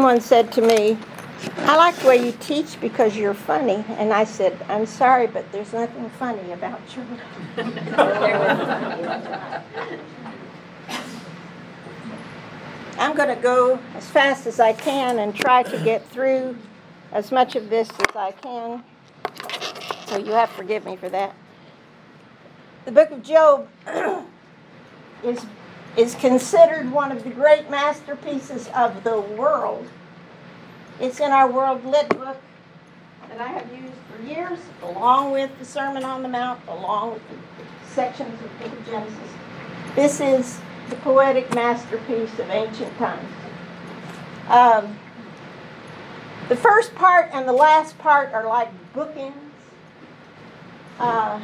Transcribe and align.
someone 0.00 0.18
said 0.18 0.50
to 0.50 0.62
me, 0.62 0.96
I 1.58 1.76
like 1.76 1.94
the 1.96 2.08
way 2.08 2.24
you 2.24 2.32
teach 2.40 2.80
because 2.80 3.18
you're 3.18 3.34
funny. 3.34 3.84
And 3.98 4.14
I 4.14 4.24
said, 4.24 4.58
I'm 4.66 4.86
sorry, 4.86 5.26
but 5.26 5.52
there's 5.52 5.74
nothing 5.74 6.08
funny 6.08 6.52
about 6.52 6.80
you. 6.96 7.04
I'm 12.98 13.14
going 13.14 13.28
to 13.28 13.42
go 13.42 13.78
as 13.94 14.08
fast 14.08 14.46
as 14.46 14.58
I 14.58 14.72
can 14.72 15.18
and 15.18 15.36
try 15.36 15.64
to 15.64 15.84
get 15.84 16.08
through 16.08 16.56
as 17.12 17.30
much 17.30 17.54
of 17.54 17.68
this 17.68 17.90
as 17.90 18.16
I 18.16 18.30
can. 18.30 18.82
So 20.06 20.16
you 20.16 20.32
have 20.32 20.48
to 20.48 20.56
forgive 20.56 20.86
me 20.86 20.96
for 20.96 21.10
that. 21.10 21.34
The 22.86 22.92
book 22.92 23.10
of 23.10 23.22
Job 23.22 23.68
is, 25.22 25.44
is 25.96 26.14
considered 26.14 26.90
one 26.92 27.10
of 27.12 27.24
the 27.24 27.30
great 27.30 27.70
masterpieces 27.70 28.68
of 28.74 29.02
the 29.04 29.20
world. 29.20 29.86
It's 31.00 31.20
in 31.20 31.30
our 31.30 31.50
World 31.50 31.84
Lit 31.84 32.08
book 32.10 32.36
that 33.28 33.40
I 33.40 33.48
have 33.48 33.72
used 33.72 33.94
for 34.10 34.22
years, 34.22 34.58
along 34.82 35.32
with 35.32 35.50
the 35.58 35.64
Sermon 35.64 36.04
on 36.04 36.22
the 36.22 36.28
Mount, 36.28 36.60
along 36.68 37.14
with 37.14 37.22
the 37.28 37.36
sections 37.90 38.34
of 38.34 38.42
the 38.42 38.68
book 38.68 38.78
of 38.78 38.86
Genesis. 38.86 39.30
This 39.94 40.20
is 40.20 40.60
the 40.90 40.96
poetic 40.96 41.54
masterpiece 41.54 42.38
of 42.38 42.50
ancient 42.50 42.96
times. 42.98 43.28
Um, 44.48 44.98
the 46.48 46.56
first 46.56 46.94
part 46.96 47.30
and 47.32 47.48
the 47.48 47.52
last 47.52 47.96
part 47.98 48.32
are 48.32 48.46
like 48.46 48.68
bookends. 48.94 49.32
Uh, 50.98 51.40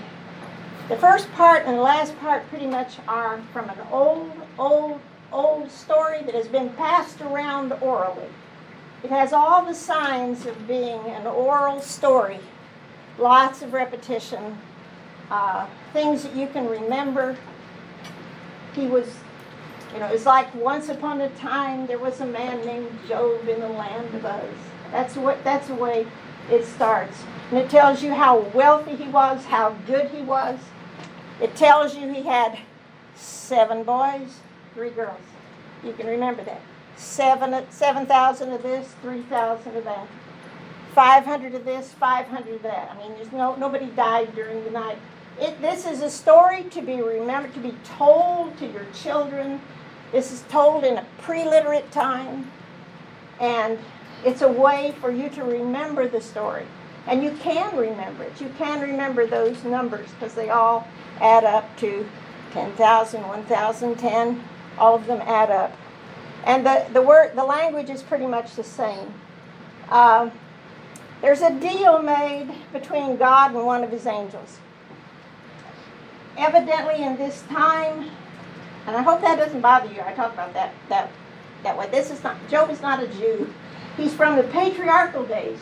the 0.88 0.96
first 0.96 1.32
part 1.32 1.64
and 1.64 1.78
the 1.78 1.82
last 1.82 2.16
part 2.18 2.48
pretty 2.48 2.66
much 2.66 2.96
are 3.08 3.40
from 3.52 3.70
an 3.70 3.78
old, 3.90 4.30
old, 4.58 5.00
old 5.32 5.70
story 5.70 6.22
that 6.22 6.34
has 6.34 6.48
been 6.48 6.70
passed 6.70 7.20
around 7.20 7.72
orally. 7.74 8.28
It 9.02 9.10
has 9.10 9.32
all 9.32 9.64
the 9.64 9.74
signs 9.74 10.46
of 10.46 10.66
being 10.66 11.00
an 11.00 11.26
oral 11.26 11.80
story, 11.80 12.40
lots 13.18 13.62
of 13.62 13.72
repetition, 13.72 14.58
uh, 15.30 15.66
things 15.92 16.22
that 16.22 16.34
you 16.34 16.48
can 16.48 16.68
remember. 16.68 17.36
He 18.74 18.86
was 18.86 19.06
you 19.96 20.00
know, 20.00 20.08
it's 20.08 20.26
like 20.26 20.54
once 20.54 20.90
upon 20.90 21.22
a 21.22 21.30
time 21.30 21.86
there 21.86 21.98
was 21.98 22.20
a 22.20 22.26
man 22.26 22.64
named 22.66 22.90
Job 23.08 23.48
in 23.48 23.60
the 23.60 23.68
land 23.68 24.14
of 24.14 24.24
Uz. 24.26 24.58
That's 24.92 25.16
what 25.16 25.42
that's 25.42 25.68
the 25.68 25.74
way 25.74 26.06
it 26.50 26.66
starts. 26.66 27.16
And 27.50 27.58
it 27.58 27.70
tells 27.70 28.02
you 28.02 28.12
how 28.12 28.40
wealthy 28.52 28.96
he 28.96 29.08
was, 29.08 29.44
how 29.46 29.70
good 29.86 30.10
he 30.10 30.22
was. 30.22 30.58
It 31.40 31.56
tells 31.56 31.96
you 31.96 32.12
he 32.12 32.22
had 32.22 32.58
seven 33.14 33.84
boys, 33.84 34.40
three 34.76 34.90
girls. 34.90 35.18
You 35.82 35.94
can 35.94 36.06
remember 36.06 36.44
that. 36.44 36.60
Seven 36.96 37.64
seven 37.70 38.06
thousand 38.06 38.52
of 38.52 38.62
this, 38.62 38.94
three 39.02 39.22
thousand 39.22 39.76
of 39.76 39.84
that. 39.84 40.06
Five 40.94 41.24
hundred 41.24 41.54
of 41.54 41.64
this, 41.64 41.92
five 41.94 42.26
hundred 42.26 42.56
of 42.56 42.62
that. 42.62 42.92
I 42.92 42.98
mean 42.98 43.16
there's 43.16 43.32
no 43.32 43.56
nobody 43.56 43.86
died 43.86 44.34
during 44.36 44.62
the 44.64 44.70
night. 44.70 44.98
It, 45.40 45.60
this 45.60 45.86
is 45.86 46.00
a 46.02 46.10
story 46.10 46.64
to 46.64 46.80
be 46.80 47.02
remembered, 47.02 47.52
to 47.54 47.60
be 47.60 47.74
told 47.84 48.56
to 48.58 48.66
your 48.66 48.86
children, 48.94 49.60
this 50.12 50.32
is 50.32 50.42
told 50.48 50.84
in 50.84 50.96
a 50.96 51.06
pre-literate 51.18 51.90
time, 51.90 52.50
and 53.38 53.78
it's 54.24 54.40
a 54.40 54.48
way 54.48 54.94
for 55.00 55.10
you 55.10 55.28
to 55.30 55.44
remember 55.44 56.08
the 56.08 56.22
story. 56.22 56.64
And 57.06 57.22
you 57.22 57.32
can 57.32 57.76
remember 57.76 58.24
it. 58.24 58.40
You 58.40 58.50
can 58.56 58.80
remember 58.80 59.26
those 59.26 59.62
numbers 59.62 60.08
because 60.12 60.34
they 60.34 60.48
all 60.48 60.88
add 61.20 61.44
up 61.44 61.76
to 61.78 62.06
10,000, 62.52 63.22
1,010. 63.22 64.42
All 64.78 64.94
of 64.94 65.06
them 65.06 65.20
add 65.24 65.50
up. 65.50 65.76
And 66.44 66.64
the, 66.64 66.86
the 66.92 67.02
word, 67.02 67.34
the 67.34 67.44
language 67.44 67.90
is 67.90 68.02
pretty 68.02 68.26
much 68.26 68.54
the 68.54 68.64
same. 68.64 69.12
Uh, 69.90 70.30
there's 71.22 71.40
a 71.40 71.50
deal 71.58 72.02
made 72.02 72.54
between 72.72 73.16
God 73.16 73.54
and 73.54 73.64
one 73.64 73.82
of 73.82 73.90
his 73.90 74.06
angels. 74.06 74.58
Evidently, 76.36 77.02
in 77.02 77.16
this 77.16 77.42
time, 77.48 78.10
and 78.86 78.96
I 78.96 79.02
hope 79.02 79.20
that 79.22 79.36
doesn't 79.38 79.60
bother 79.60 79.92
you. 79.92 80.00
I 80.02 80.12
talk 80.12 80.32
about 80.32 80.52
that 80.54 80.72
that 80.88 81.10
that 81.62 81.76
way. 81.76 81.88
This 81.90 82.10
is 82.10 82.22
not 82.22 82.36
Job 82.48 82.70
is 82.70 82.80
not 82.80 83.02
a 83.02 83.08
Jew. 83.08 83.52
He's 83.96 84.14
from 84.14 84.36
the 84.36 84.44
patriarchal 84.44 85.24
days. 85.24 85.58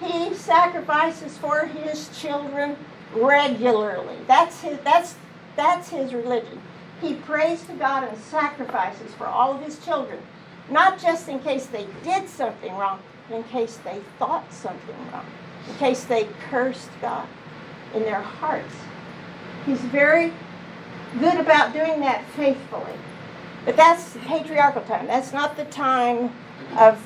He 0.00 0.34
sacrifices 0.34 1.38
for 1.38 1.66
his 1.66 2.10
children 2.18 2.76
regularly. 3.14 4.16
That's 4.26 4.60
his 4.60 4.78
that's 4.80 5.14
that's 5.56 5.88
his 5.88 6.12
religion. 6.12 6.60
He 7.02 7.14
prays 7.14 7.64
to 7.64 7.72
God 7.72 8.04
and 8.04 8.16
sacrifices 8.16 9.12
for 9.14 9.26
all 9.26 9.52
of 9.52 9.62
his 9.62 9.84
children. 9.84 10.20
Not 10.70 11.00
just 11.00 11.28
in 11.28 11.40
case 11.40 11.66
they 11.66 11.86
did 12.04 12.28
something 12.28 12.72
wrong, 12.74 13.00
but 13.28 13.36
in 13.36 13.44
case 13.44 13.78
they 13.78 14.00
thought 14.18 14.52
something 14.52 14.94
wrong. 15.12 15.26
In 15.68 15.74
case 15.74 16.04
they 16.04 16.28
cursed 16.48 16.90
God 17.00 17.26
in 17.92 18.02
their 18.02 18.20
hearts. 18.20 18.74
He's 19.66 19.80
very 19.80 20.32
good 21.18 21.38
about 21.38 21.72
doing 21.72 22.00
that 22.00 22.24
faithfully. 22.30 22.94
But 23.64 23.76
that's 23.76 24.16
patriarchal 24.24 24.82
time. 24.82 25.06
That's 25.08 25.32
not 25.32 25.56
the 25.56 25.64
time 25.66 26.32
of 26.76 27.04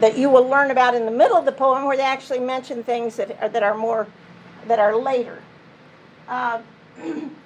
that 0.00 0.16
you 0.16 0.28
will 0.28 0.48
learn 0.48 0.70
about 0.70 0.94
in 0.94 1.04
the 1.04 1.10
middle 1.10 1.36
of 1.36 1.44
the 1.44 1.52
poem 1.52 1.84
where 1.84 1.96
they 1.96 2.02
actually 2.02 2.40
mention 2.40 2.82
things 2.82 3.16
that 3.16 3.40
are, 3.40 3.48
that 3.48 3.62
are 3.62 3.76
more 3.76 4.06
that 4.66 4.78
are 4.78 4.96
later. 4.96 5.40
Uh, 6.28 6.62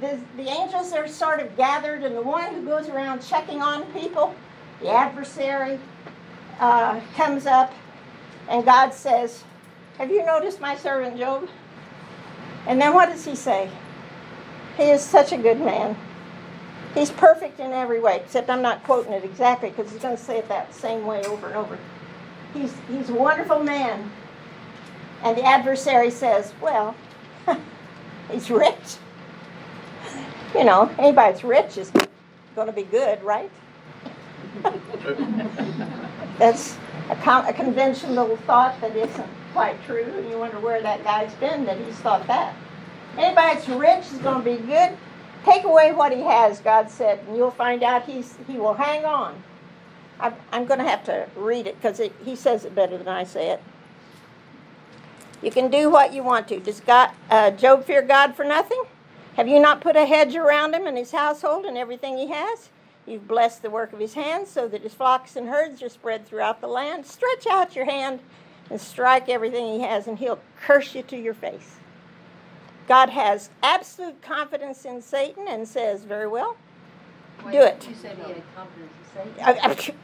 the, 0.00 0.18
the 0.36 0.48
angels 0.48 0.92
are 0.92 1.08
sort 1.08 1.40
of 1.40 1.56
gathered, 1.56 2.02
and 2.02 2.16
the 2.16 2.22
one 2.22 2.54
who 2.54 2.64
goes 2.64 2.88
around 2.88 3.20
checking 3.20 3.60
on 3.60 3.84
people, 3.92 4.34
the 4.80 4.90
adversary, 4.90 5.78
uh, 6.60 7.00
comes 7.16 7.46
up, 7.46 7.72
and 8.48 8.64
God 8.64 8.92
says, 8.92 9.44
Have 9.98 10.10
you 10.10 10.24
noticed 10.24 10.60
my 10.60 10.76
servant 10.76 11.18
Job? 11.18 11.48
And 12.66 12.80
then 12.80 12.94
what 12.94 13.08
does 13.08 13.24
he 13.24 13.34
say? 13.34 13.70
He 14.76 14.84
is 14.84 15.02
such 15.02 15.32
a 15.32 15.36
good 15.36 15.60
man. 15.60 15.96
He's 16.94 17.10
perfect 17.10 17.60
in 17.60 17.72
every 17.72 18.00
way, 18.00 18.16
except 18.16 18.48
I'm 18.48 18.62
not 18.62 18.84
quoting 18.84 19.12
it 19.12 19.24
exactly 19.24 19.70
because 19.70 19.90
he's 19.90 20.02
going 20.02 20.16
to 20.16 20.22
say 20.22 20.38
it 20.38 20.48
that 20.48 20.74
same 20.74 21.06
way 21.06 21.22
over 21.24 21.48
and 21.48 21.56
over. 21.56 21.78
He's, 22.54 22.74
he's 22.88 23.10
a 23.10 23.14
wonderful 23.14 23.62
man. 23.62 24.10
And 25.22 25.36
the 25.36 25.44
adversary 25.44 26.10
says, 26.10 26.54
Well, 26.60 26.94
he's 28.30 28.50
rich. 28.50 28.96
You 30.54 30.64
know, 30.64 30.90
anybody 30.98 31.32
that's 31.32 31.44
rich 31.44 31.76
is 31.76 31.90
going 32.54 32.66
to 32.66 32.72
be 32.72 32.84
good, 32.84 33.22
right? 33.22 33.50
that's 36.38 36.76
a, 37.10 37.16
con- 37.16 37.46
a 37.46 37.52
conventional 37.52 38.36
thought 38.38 38.80
that 38.80 38.96
isn't 38.96 39.28
quite 39.52 39.82
true, 39.84 40.04
and 40.04 40.30
you 40.30 40.38
wonder 40.38 40.58
where 40.58 40.80
that 40.82 41.04
guy's 41.04 41.32
been 41.34 41.64
that 41.66 41.78
he's 41.78 41.96
thought 41.96 42.26
that. 42.26 42.54
Anybody 43.18 43.54
that's 43.54 43.68
rich 43.68 44.06
is 44.12 44.18
going 44.18 44.42
to 44.42 44.56
be 44.56 44.56
good. 44.66 44.96
Take 45.44 45.64
away 45.64 45.92
what 45.92 46.12
he 46.12 46.22
has, 46.22 46.60
God 46.60 46.90
said, 46.90 47.20
and 47.26 47.36
you'll 47.36 47.50
find 47.50 47.82
out 47.82 48.04
he's, 48.04 48.36
he 48.46 48.58
will 48.58 48.74
hang 48.74 49.04
on. 49.04 49.42
I, 50.20 50.32
I'm 50.52 50.64
going 50.64 50.80
to 50.80 50.88
have 50.88 51.04
to 51.04 51.28
read 51.36 51.66
it 51.66 51.80
because 51.80 52.00
he 52.24 52.34
says 52.34 52.64
it 52.64 52.74
better 52.74 52.98
than 52.98 53.08
I 53.08 53.24
say 53.24 53.50
it. 53.50 53.62
You 55.42 55.50
can 55.50 55.70
do 55.70 55.88
what 55.90 56.12
you 56.12 56.22
want 56.24 56.48
to. 56.48 56.58
Does 56.58 56.80
God, 56.80 57.10
uh, 57.30 57.52
Job 57.52 57.84
fear 57.84 58.02
God 58.02 58.34
for 58.34 58.44
nothing? 58.44 58.82
Have 59.38 59.46
you 59.46 59.60
not 59.60 59.80
put 59.80 59.94
a 59.94 60.04
hedge 60.04 60.34
around 60.34 60.74
him 60.74 60.88
and 60.88 60.98
his 60.98 61.12
household 61.12 61.64
and 61.64 61.78
everything 61.78 62.18
he 62.18 62.26
has? 62.26 62.70
You've 63.06 63.28
blessed 63.28 63.62
the 63.62 63.70
work 63.70 63.92
of 63.92 64.00
his 64.00 64.14
hands 64.14 64.50
so 64.50 64.66
that 64.66 64.82
his 64.82 64.94
flocks 64.94 65.36
and 65.36 65.48
herds 65.48 65.80
are 65.80 65.88
spread 65.88 66.26
throughout 66.26 66.60
the 66.60 66.66
land. 66.66 67.06
Stretch 67.06 67.46
out 67.46 67.76
your 67.76 67.84
hand 67.84 68.18
and 68.68 68.80
strike 68.80 69.28
everything 69.28 69.74
he 69.74 69.82
has, 69.82 70.08
and 70.08 70.18
he'll 70.18 70.40
curse 70.60 70.92
you 70.92 71.04
to 71.04 71.16
your 71.16 71.34
face. 71.34 71.76
God 72.88 73.10
has 73.10 73.50
absolute 73.62 74.20
confidence 74.22 74.84
in 74.84 75.00
Satan 75.00 75.46
and 75.46 75.68
says, 75.68 76.02
Very 76.02 76.26
well, 76.26 76.56
Wait, 77.44 77.52
do 77.52 77.62
it. 77.62 77.86
You 77.88 77.94
said 77.94 78.16
he 78.16 78.32
had 78.32 78.42
confidence 78.56 78.92
in 79.14 79.34
Satan? 79.84 79.94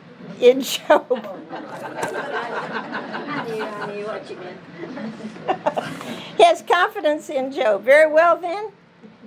in 0.40 0.60
Job. 0.62 1.10
I 1.50 3.44
knew, 3.48 3.64
I 3.64 3.86
knew 3.92 4.06
what 4.06 4.30
you 4.30 4.36
meant. 4.36 4.60
he 6.36 6.44
has 6.44 6.62
confidence 6.62 7.28
in 7.28 7.50
Job. 7.50 7.82
Very 7.82 8.10
well, 8.10 8.36
then, 8.36 8.70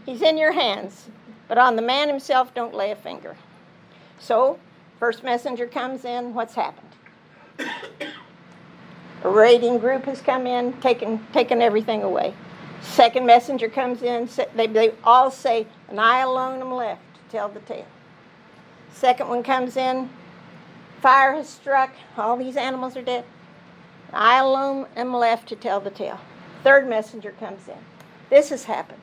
he's 0.07 0.23
in 0.23 0.39
your 0.39 0.53
hands. 0.53 1.09
But 1.47 1.59
on 1.59 1.75
the 1.75 1.83
man 1.83 2.07
himself, 2.07 2.53
don't 2.55 2.73
lay 2.73 2.89
a 2.89 2.95
finger. 2.95 3.37
So, 4.19 4.57
first 4.99 5.23
messenger 5.23 5.67
comes 5.67 6.03
in. 6.03 6.33
What's 6.33 6.55
happened? 6.55 6.89
A 9.23 9.29
raiding 9.29 9.79
group 9.79 10.05
has 10.05 10.21
come 10.21 10.45
in, 10.45 10.73
taken, 10.73 11.25
taken 11.33 11.61
everything 11.61 12.03
away. 12.03 12.33
Second 12.81 13.25
messenger 13.25 13.67
comes 13.67 14.03
in, 14.03 14.29
they, 14.55 14.67
they 14.67 14.93
all 15.03 15.31
say, 15.31 15.65
and 15.89 15.99
I 15.99 16.19
alone 16.19 16.61
am 16.61 16.71
left 16.71 17.01
to 17.15 17.21
tell 17.31 17.49
the 17.49 17.59
tale. 17.61 17.87
Second 18.93 19.27
one 19.27 19.41
comes 19.41 19.75
in, 19.75 20.09
fire 21.01 21.33
has 21.33 21.49
struck, 21.49 21.91
all 22.15 22.37
these 22.37 22.55
animals 22.55 22.95
are 22.95 23.01
dead. 23.01 23.25
I 24.13 24.37
alone 24.39 24.85
am 24.95 25.13
left 25.13 25.49
to 25.49 25.55
tell 25.55 25.79
the 25.79 25.89
tale. 25.89 26.19
Third 26.63 26.87
messenger 26.87 27.31
comes 27.39 27.67
in. 27.67 27.77
This 28.29 28.49
has 28.49 28.65
happened. 28.65 29.01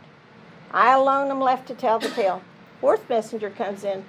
I 0.70 0.92
alone 0.92 1.30
am 1.30 1.40
left 1.40 1.68
to 1.68 1.74
tell 1.74 1.98
the 1.98 2.08
tale. 2.08 2.42
Fourth 2.80 3.08
messenger 3.08 3.50
comes 3.50 3.84
in, 3.84 4.04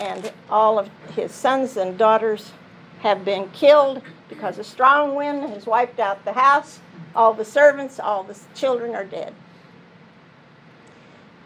and 0.00 0.32
all 0.50 0.78
of 0.78 0.90
his 1.14 1.32
sons 1.32 1.76
and 1.76 1.96
daughters 1.96 2.52
have 3.00 3.24
been 3.24 3.50
killed 3.50 4.02
because 4.28 4.58
a 4.58 4.64
strong 4.64 5.14
wind 5.14 5.42
has 5.50 5.66
wiped 5.66 6.00
out 6.00 6.24
the 6.24 6.32
house. 6.32 6.80
All 7.14 7.34
the 7.34 7.44
servants, 7.44 8.00
all 8.00 8.24
the 8.24 8.38
children 8.54 8.94
are 8.94 9.04
dead. 9.04 9.34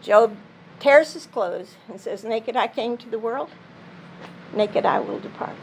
Job 0.01 0.35
tears 0.79 1.13
his 1.13 1.25
clothes 1.25 1.75
and 1.87 1.99
says, 1.99 2.23
Naked 2.23 2.55
I 2.55 2.67
came 2.67 2.97
to 2.97 3.09
the 3.09 3.19
world, 3.19 3.49
naked 4.53 4.85
I 4.85 4.99
will 4.99 5.19
depart. 5.19 5.57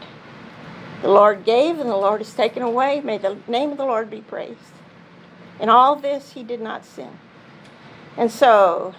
The 1.01 1.09
Lord 1.09 1.45
gave 1.45 1.79
and 1.79 1.89
the 1.89 1.95
Lord 1.97 2.21
has 2.21 2.33
taken 2.33 2.63
away. 2.63 3.01
May 3.01 3.17
the 3.17 3.37
name 3.47 3.71
of 3.71 3.77
the 3.77 3.85
Lord 3.85 4.09
be 4.09 4.21
praised. 4.21 4.57
In 5.59 5.69
all 5.69 5.95
this, 5.95 6.33
he 6.33 6.43
did 6.43 6.61
not 6.61 6.85
sin. 6.85 7.19
And 8.17 8.31
so, 8.31 8.95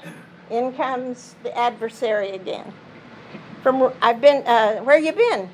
in 0.51 0.73
comes 0.73 1.35
the 1.43 1.57
adversary 1.57 2.31
again. 2.31 2.73
From 3.63 3.93
I've 4.01 4.21
been, 4.21 4.47
uh, 4.47 4.77
where 4.83 4.99
you 4.99 5.13
been? 5.13 5.51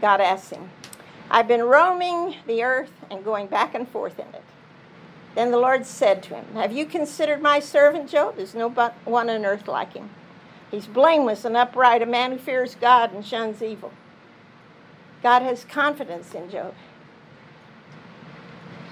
God 0.00 0.20
asks 0.20 0.50
him. 0.50 0.70
I've 1.30 1.48
been 1.48 1.62
roaming 1.62 2.36
the 2.46 2.62
earth 2.62 2.92
and 3.10 3.24
going 3.24 3.46
back 3.46 3.74
and 3.74 3.88
forth 3.88 4.18
in 4.18 4.26
it. 4.34 4.42
Then 5.34 5.50
the 5.50 5.58
Lord 5.58 5.86
said 5.86 6.22
to 6.24 6.34
him, 6.34 6.44
Have 6.54 6.72
you 6.72 6.86
considered 6.86 7.40
my 7.40 7.58
servant 7.60 8.10
Job? 8.10 8.36
There's 8.36 8.54
no 8.54 8.68
one 8.68 9.30
on 9.30 9.44
earth 9.44 9.66
like 9.66 9.94
him. 9.94 10.10
He's 10.70 10.86
blameless 10.86 11.44
and 11.44 11.56
upright, 11.56 12.02
a 12.02 12.06
man 12.06 12.32
who 12.32 12.38
fears 12.38 12.74
God 12.74 13.12
and 13.12 13.24
shuns 13.24 13.62
evil. 13.62 13.92
God 15.22 15.42
has 15.42 15.64
confidence 15.64 16.34
in 16.34 16.50
Job. 16.50 16.74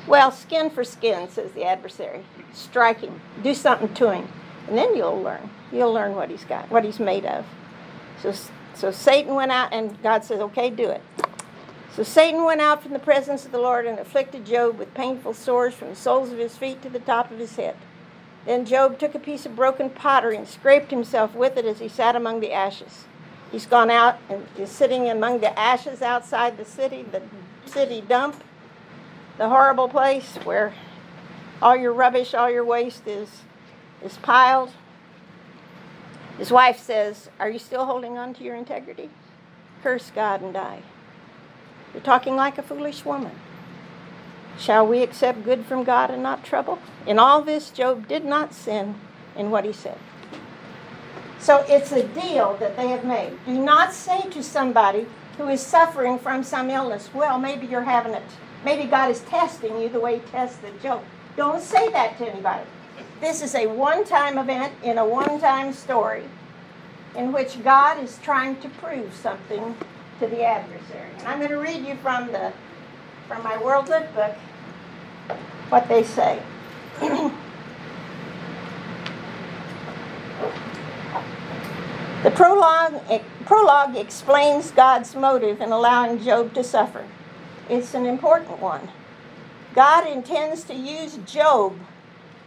Well, 0.06 0.32
skin 0.32 0.70
for 0.70 0.84
skin, 0.84 1.28
says 1.28 1.52
the 1.52 1.64
adversary. 1.64 2.24
Strike 2.52 3.00
him, 3.00 3.20
do 3.42 3.54
something 3.54 3.94
to 3.94 4.10
him, 4.12 4.28
and 4.68 4.76
then 4.76 4.96
you'll 4.96 5.22
learn. 5.22 5.48
You'll 5.70 5.92
learn 5.92 6.14
what 6.14 6.30
he's 6.30 6.44
got, 6.44 6.70
what 6.70 6.84
he's 6.84 6.98
made 6.98 7.24
of. 7.24 7.46
So, 8.20 8.34
so 8.74 8.90
Satan 8.90 9.34
went 9.34 9.52
out, 9.52 9.72
and 9.72 10.00
God 10.02 10.24
says, 10.24 10.40
Okay, 10.40 10.70
do 10.70 10.90
it. 10.90 11.02
So 11.94 12.02
Satan 12.02 12.44
went 12.44 12.62
out 12.62 12.82
from 12.82 12.94
the 12.94 12.98
presence 12.98 13.44
of 13.44 13.52
the 13.52 13.58
Lord 13.58 13.86
and 13.86 13.98
afflicted 13.98 14.46
Job 14.46 14.78
with 14.78 14.94
painful 14.94 15.34
sores 15.34 15.74
from 15.74 15.90
the 15.90 15.96
soles 15.96 16.32
of 16.32 16.38
his 16.38 16.56
feet 16.56 16.80
to 16.82 16.88
the 16.88 16.98
top 16.98 17.30
of 17.30 17.38
his 17.38 17.56
head. 17.56 17.76
Then 18.46 18.64
Job 18.64 18.98
took 18.98 19.14
a 19.14 19.18
piece 19.18 19.44
of 19.44 19.54
broken 19.54 19.90
pottery 19.90 20.36
and 20.36 20.48
scraped 20.48 20.90
himself 20.90 21.34
with 21.34 21.56
it 21.58 21.66
as 21.66 21.80
he 21.80 21.88
sat 21.88 22.16
among 22.16 22.40
the 22.40 22.52
ashes. 22.52 23.04
He's 23.52 23.66
gone 23.66 23.90
out 23.90 24.16
and 24.30 24.46
is 24.58 24.70
sitting 24.70 25.08
among 25.10 25.40
the 25.40 25.56
ashes 25.58 26.00
outside 26.00 26.56
the 26.56 26.64
city, 26.64 27.02
the 27.02 27.20
city 27.66 28.00
dump, 28.00 28.42
the 29.42 29.48
horrible 29.48 29.88
place 29.88 30.36
where 30.44 30.72
all 31.60 31.74
your 31.74 31.92
rubbish, 31.92 32.32
all 32.32 32.48
your 32.48 32.64
waste 32.64 33.08
is, 33.08 33.42
is 34.00 34.16
piled. 34.18 34.70
His 36.38 36.52
wife 36.52 36.78
says, 36.78 37.28
Are 37.40 37.50
you 37.50 37.58
still 37.58 37.84
holding 37.86 38.16
on 38.16 38.34
to 38.34 38.44
your 38.44 38.54
integrity? 38.54 39.10
Curse 39.82 40.12
God 40.14 40.42
and 40.42 40.54
die. 40.54 40.82
You're 41.92 42.04
talking 42.04 42.36
like 42.36 42.56
a 42.56 42.62
foolish 42.62 43.04
woman. 43.04 43.32
Shall 44.60 44.86
we 44.86 45.02
accept 45.02 45.42
good 45.42 45.66
from 45.66 45.82
God 45.82 46.12
and 46.12 46.22
not 46.22 46.44
trouble? 46.44 46.78
In 47.04 47.18
all 47.18 47.42
this, 47.42 47.70
Job 47.70 48.06
did 48.06 48.24
not 48.24 48.54
sin 48.54 48.94
in 49.34 49.50
what 49.50 49.64
he 49.64 49.72
said. 49.72 49.98
So 51.40 51.64
it's 51.68 51.90
a 51.90 52.06
deal 52.06 52.56
that 52.60 52.76
they 52.76 52.86
have 52.90 53.04
made. 53.04 53.32
Do 53.44 53.54
not 53.54 53.92
say 53.92 54.20
to 54.30 54.40
somebody 54.40 55.08
who 55.36 55.48
is 55.48 55.60
suffering 55.60 56.20
from 56.20 56.44
some 56.44 56.70
illness, 56.70 57.10
well, 57.12 57.40
maybe 57.40 57.66
you're 57.66 57.82
having 57.82 58.14
it. 58.14 58.22
Maybe 58.64 58.84
God 58.84 59.10
is 59.10 59.20
testing 59.22 59.80
you 59.80 59.88
the 59.88 60.00
way 60.00 60.18
he 60.18 60.26
tested 60.30 60.80
Job. 60.82 61.02
Don't 61.36 61.60
say 61.60 61.90
that 61.90 62.18
to 62.18 62.30
anybody. 62.30 62.64
This 63.20 63.42
is 63.42 63.54
a 63.54 63.66
one 63.66 64.04
time 64.04 64.38
event 64.38 64.72
in 64.82 64.98
a 64.98 65.06
one 65.06 65.40
time 65.40 65.72
story 65.72 66.24
in 67.16 67.32
which 67.32 67.62
God 67.62 68.02
is 68.02 68.18
trying 68.22 68.60
to 68.60 68.68
prove 68.68 69.12
something 69.14 69.76
to 70.20 70.26
the 70.26 70.44
adversary. 70.44 71.10
And 71.18 71.28
I'm 71.28 71.38
going 71.38 71.50
to 71.50 71.56
read 71.56 71.86
you 71.86 71.96
from 71.96 72.28
the 72.28 72.52
from 73.28 73.42
my 73.42 73.56
World 73.62 73.88
Lit 73.88 74.14
book 74.14 74.34
what 75.68 75.88
they 75.88 76.02
say. 76.02 76.42
the 77.00 77.32
prologue, 82.34 83.00
prologue 83.46 83.96
explains 83.96 84.70
God's 84.70 85.14
motive 85.16 85.60
in 85.60 85.72
allowing 85.72 86.22
Job 86.22 86.52
to 86.54 86.62
suffer. 86.62 87.06
It's 87.72 87.94
an 87.94 88.04
important 88.04 88.60
one. 88.60 88.90
God 89.74 90.06
intends 90.06 90.62
to 90.64 90.74
use 90.74 91.16
Job 91.24 91.74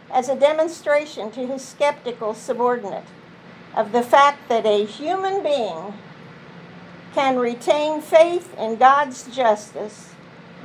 as 0.08 0.28
a 0.28 0.38
demonstration 0.38 1.32
to 1.32 1.44
his 1.44 1.62
skeptical 1.62 2.32
subordinate 2.32 3.08
of 3.74 3.90
the 3.90 4.04
fact 4.04 4.48
that 4.48 4.64
a 4.64 4.84
human 4.84 5.42
being 5.42 5.94
can 7.12 7.40
retain 7.40 8.00
faith 8.00 8.56
in 8.56 8.76
God's 8.76 9.24
justice 9.34 10.14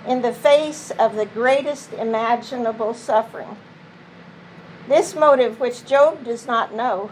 in 0.05 0.21
the 0.21 0.31
face 0.31 0.91
of 0.91 1.15
the 1.15 1.25
greatest 1.25 1.91
imaginable 1.93 2.93
suffering. 2.93 3.57
This 4.87 5.15
motive, 5.15 5.59
which 5.59 5.85
Job 5.85 6.23
does 6.23 6.45
not 6.45 6.71
know 6.71 7.09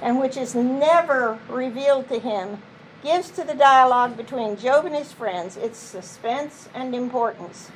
and 0.00 0.18
which 0.18 0.36
is 0.36 0.56
never 0.56 1.38
revealed 1.48 2.08
to 2.08 2.18
him, 2.18 2.60
gives 3.02 3.30
to 3.30 3.44
the 3.44 3.54
dialogue 3.54 4.16
between 4.16 4.56
Job 4.56 4.86
and 4.86 4.94
his 4.94 5.12
friends 5.12 5.56
its 5.56 5.78
suspense 5.78 6.68
and 6.74 6.94
importance. 6.94 7.70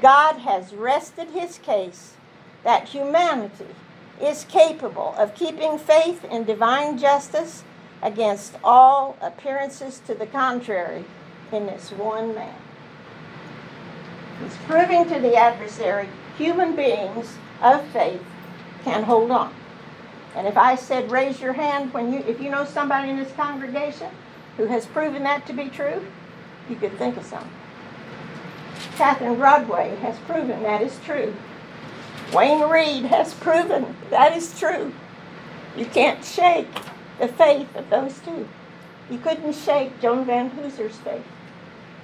God 0.00 0.38
has 0.38 0.72
rested 0.72 1.28
his 1.30 1.58
case 1.58 2.14
that 2.62 2.88
humanity 2.88 3.74
is 4.20 4.44
capable 4.48 5.14
of 5.18 5.34
keeping 5.34 5.78
faith 5.78 6.24
in 6.24 6.44
divine 6.44 6.98
justice 6.98 7.64
against 8.02 8.56
all 8.62 9.16
appearances 9.20 10.00
to 10.06 10.14
the 10.14 10.26
contrary 10.26 11.04
in 11.52 11.66
this 11.66 11.90
one 11.90 12.34
man. 12.34 12.54
He's 14.42 14.56
proving 14.66 15.08
to 15.08 15.20
the 15.20 15.36
adversary 15.36 16.08
human 16.38 16.76
beings 16.76 17.36
of 17.60 17.86
faith 17.88 18.22
can 18.84 19.02
hold 19.02 19.30
on. 19.30 19.54
And 20.34 20.46
if 20.46 20.56
I 20.56 20.76
said 20.76 21.10
raise 21.10 21.40
your 21.40 21.52
hand 21.52 21.92
when 21.92 22.12
you 22.12 22.20
if 22.20 22.40
you 22.40 22.50
know 22.50 22.64
somebody 22.64 23.10
in 23.10 23.16
this 23.16 23.32
congregation 23.32 24.08
who 24.60 24.66
has 24.66 24.84
proven 24.84 25.22
that 25.22 25.46
to 25.46 25.54
be 25.54 25.70
true, 25.70 26.04
you 26.68 26.76
could 26.76 26.92
think 26.98 27.16
of 27.16 27.24
some. 27.24 27.48
Catherine 28.96 29.36
Broadway 29.36 29.96
has 30.02 30.18
proven 30.18 30.62
that 30.64 30.82
is 30.82 31.00
true. 31.02 31.34
Wayne 32.34 32.68
Reed 32.68 33.06
has 33.06 33.32
proven 33.32 33.96
that 34.10 34.36
is 34.36 34.60
true. 34.60 34.92
You 35.78 35.86
can't 35.86 36.22
shake 36.22 36.68
the 37.18 37.28
faith 37.28 37.74
of 37.74 37.88
those 37.88 38.18
two. 38.18 38.46
You 39.10 39.16
couldn't 39.16 39.54
shake 39.54 39.98
Joan 39.98 40.26
Van 40.26 40.50
Hooser's 40.50 40.96
faith. 40.96 41.24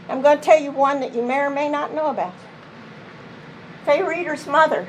I'm 0.08 0.22
going 0.22 0.38
to 0.38 0.42
tell 0.42 0.58
you 0.58 0.72
one 0.72 1.00
that 1.00 1.14
you 1.14 1.20
may 1.20 1.40
or 1.40 1.50
may 1.50 1.68
not 1.68 1.92
know 1.92 2.06
about. 2.06 2.32
Fay 3.84 4.02
Reeder's 4.02 4.46
mother 4.46 4.88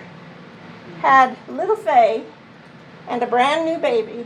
had 1.00 1.36
little 1.50 1.76
Fay 1.76 2.24
and 3.10 3.22
a 3.22 3.28
brand 3.28 3.66
new 3.66 3.78
baby 3.78 4.26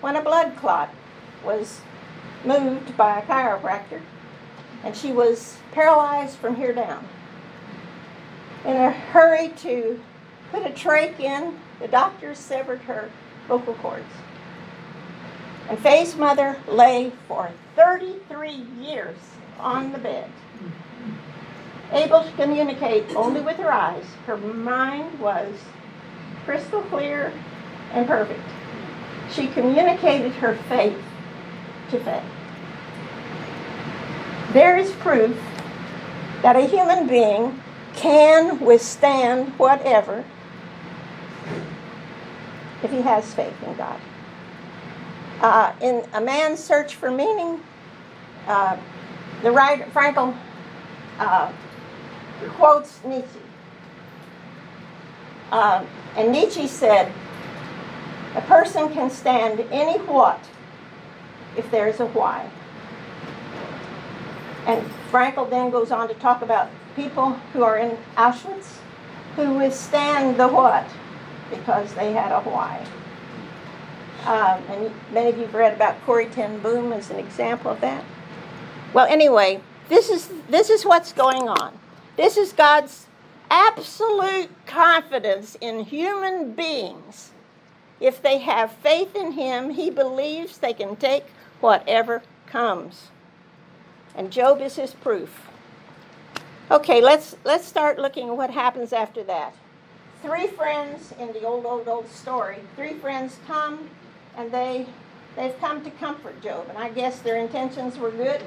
when 0.00 0.14
a 0.14 0.22
blood 0.22 0.54
clot 0.56 0.94
was 1.44 1.80
moved 2.44 2.96
by 2.96 3.18
a 3.18 3.22
chiropractor 3.22 4.00
and 4.82 4.96
she 4.96 5.12
was 5.12 5.58
paralyzed 5.72 6.36
from 6.36 6.56
here 6.56 6.72
down. 6.72 7.06
In 8.64 8.76
a 8.76 8.90
hurry 8.90 9.48
to 9.58 10.00
put 10.50 10.66
a 10.66 10.70
trach 10.70 11.18
in, 11.20 11.58
the 11.80 11.88
doctors 11.88 12.38
severed 12.38 12.80
her 12.80 13.10
vocal 13.48 13.74
cords. 13.74 14.04
And 15.68 15.78
Faye's 15.78 16.16
mother 16.16 16.58
lay 16.66 17.12
for 17.28 17.50
33 17.76 18.50
years 18.80 19.16
on 19.58 19.92
the 19.92 19.98
bed, 19.98 20.30
able 21.92 22.22
to 22.22 22.32
communicate 22.32 23.14
only 23.14 23.40
with 23.40 23.56
her 23.56 23.72
eyes. 23.72 24.04
Her 24.26 24.36
mind 24.36 25.18
was 25.20 25.54
crystal 26.44 26.82
clear 26.82 27.32
and 27.92 28.06
perfect. 28.06 28.40
She 29.30 29.46
communicated 29.48 30.32
her 30.32 30.56
faith 30.68 31.00
to 31.90 32.00
Fay. 32.00 32.22
There 34.52 34.76
is 34.76 34.90
proof 34.92 35.36
that 36.42 36.56
a 36.56 36.62
human 36.62 37.06
being 37.06 37.60
can 37.94 38.58
withstand 38.60 39.58
whatever 39.58 40.24
if 42.82 42.90
he 42.90 43.02
has 43.02 43.32
faith 43.34 43.54
in 43.64 43.74
God. 43.74 44.00
Uh, 45.40 45.72
in 45.80 46.04
A 46.14 46.20
Man's 46.20 46.62
Search 46.62 46.96
for 46.96 47.10
Meaning, 47.10 47.60
uh, 48.46 48.76
the 49.42 49.50
writer, 49.50 49.84
Frankl, 49.86 50.36
uh, 51.18 51.52
quotes 52.56 53.02
Nietzsche. 53.04 53.40
Uh, 55.50 55.84
and 56.16 56.32
Nietzsche 56.32 56.66
said, 56.66 57.12
a 58.34 58.40
person 58.42 58.92
can 58.92 59.10
stand 59.10 59.60
any 59.70 59.98
what 60.00 60.40
if 61.60 61.70
there 61.70 61.86
is 61.86 62.00
a 62.00 62.06
why. 62.06 62.50
And 64.66 64.84
Frankl 65.10 65.48
then 65.48 65.70
goes 65.70 65.90
on 65.90 66.08
to 66.08 66.14
talk 66.14 66.42
about 66.42 66.68
people 66.96 67.30
who 67.52 67.62
are 67.62 67.78
in 67.78 67.96
Auschwitz 68.16 68.78
who 69.36 69.54
withstand 69.54 70.38
the 70.38 70.48
what 70.48 70.86
because 71.50 71.94
they 71.94 72.12
had 72.12 72.32
a 72.32 72.40
why. 72.40 72.84
Um, 74.26 74.62
and 74.68 74.92
many 75.12 75.30
of 75.30 75.36
you 75.38 75.44
have 75.44 75.54
read 75.54 75.74
about 75.74 76.04
Corrie 76.04 76.26
ten 76.26 76.58
Boom 76.58 76.92
as 76.92 77.10
an 77.10 77.18
example 77.18 77.70
of 77.70 77.80
that. 77.80 78.04
Well, 78.92 79.06
anyway, 79.06 79.60
this 79.88 80.10
is 80.10 80.30
this 80.48 80.68
is 80.68 80.84
what's 80.84 81.12
going 81.12 81.48
on. 81.48 81.78
This 82.16 82.36
is 82.36 82.52
God's 82.52 83.06
absolute 83.50 84.50
confidence 84.66 85.56
in 85.60 85.84
human 85.84 86.52
beings. 86.52 87.30
If 87.98 88.22
they 88.22 88.38
have 88.38 88.72
faith 88.72 89.14
in 89.14 89.32
him, 89.32 89.70
he 89.70 89.90
believes 89.90 90.58
they 90.58 90.74
can 90.74 90.96
take 90.96 91.24
whatever 91.60 92.22
comes. 92.46 93.08
And 94.14 94.30
Job 94.30 94.60
is 94.60 94.76
his 94.76 94.92
proof. 94.92 95.46
Okay, 96.70 97.00
let's 97.00 97.36
let's 97.44 97.66
start 97.66 97.98
looking 97.98 98.28
at 98.28 98.36
what 98.36 98.50
happens 98.50 98.92
after 98.92 99.24
that. 99.24 99.54
Three 100.22 100.46
friends 100.46 101.12
in 101.18 101.32
the 101.32 101.44
old 101.44 101.66
old 101.66 101.88
old 101.88 102.08
story. 102.08 102.58
Three 102.76 102.94
friends 102.94 103.38
come 103.46 103.88
and 104.36 104.52
they 104.52 104.86
they've 105.36 105.58
come 105.60 105.82
to 105.84 105.90
comfort 105.92 106.40
Job, 106.42 106.66
and 106.68 106.78
I 106.78 106.90
guess 106.90 107.20
their 107.20 107.36
intentions 107.36 107.98
were 107.98 108.10
good. 108.10 108.42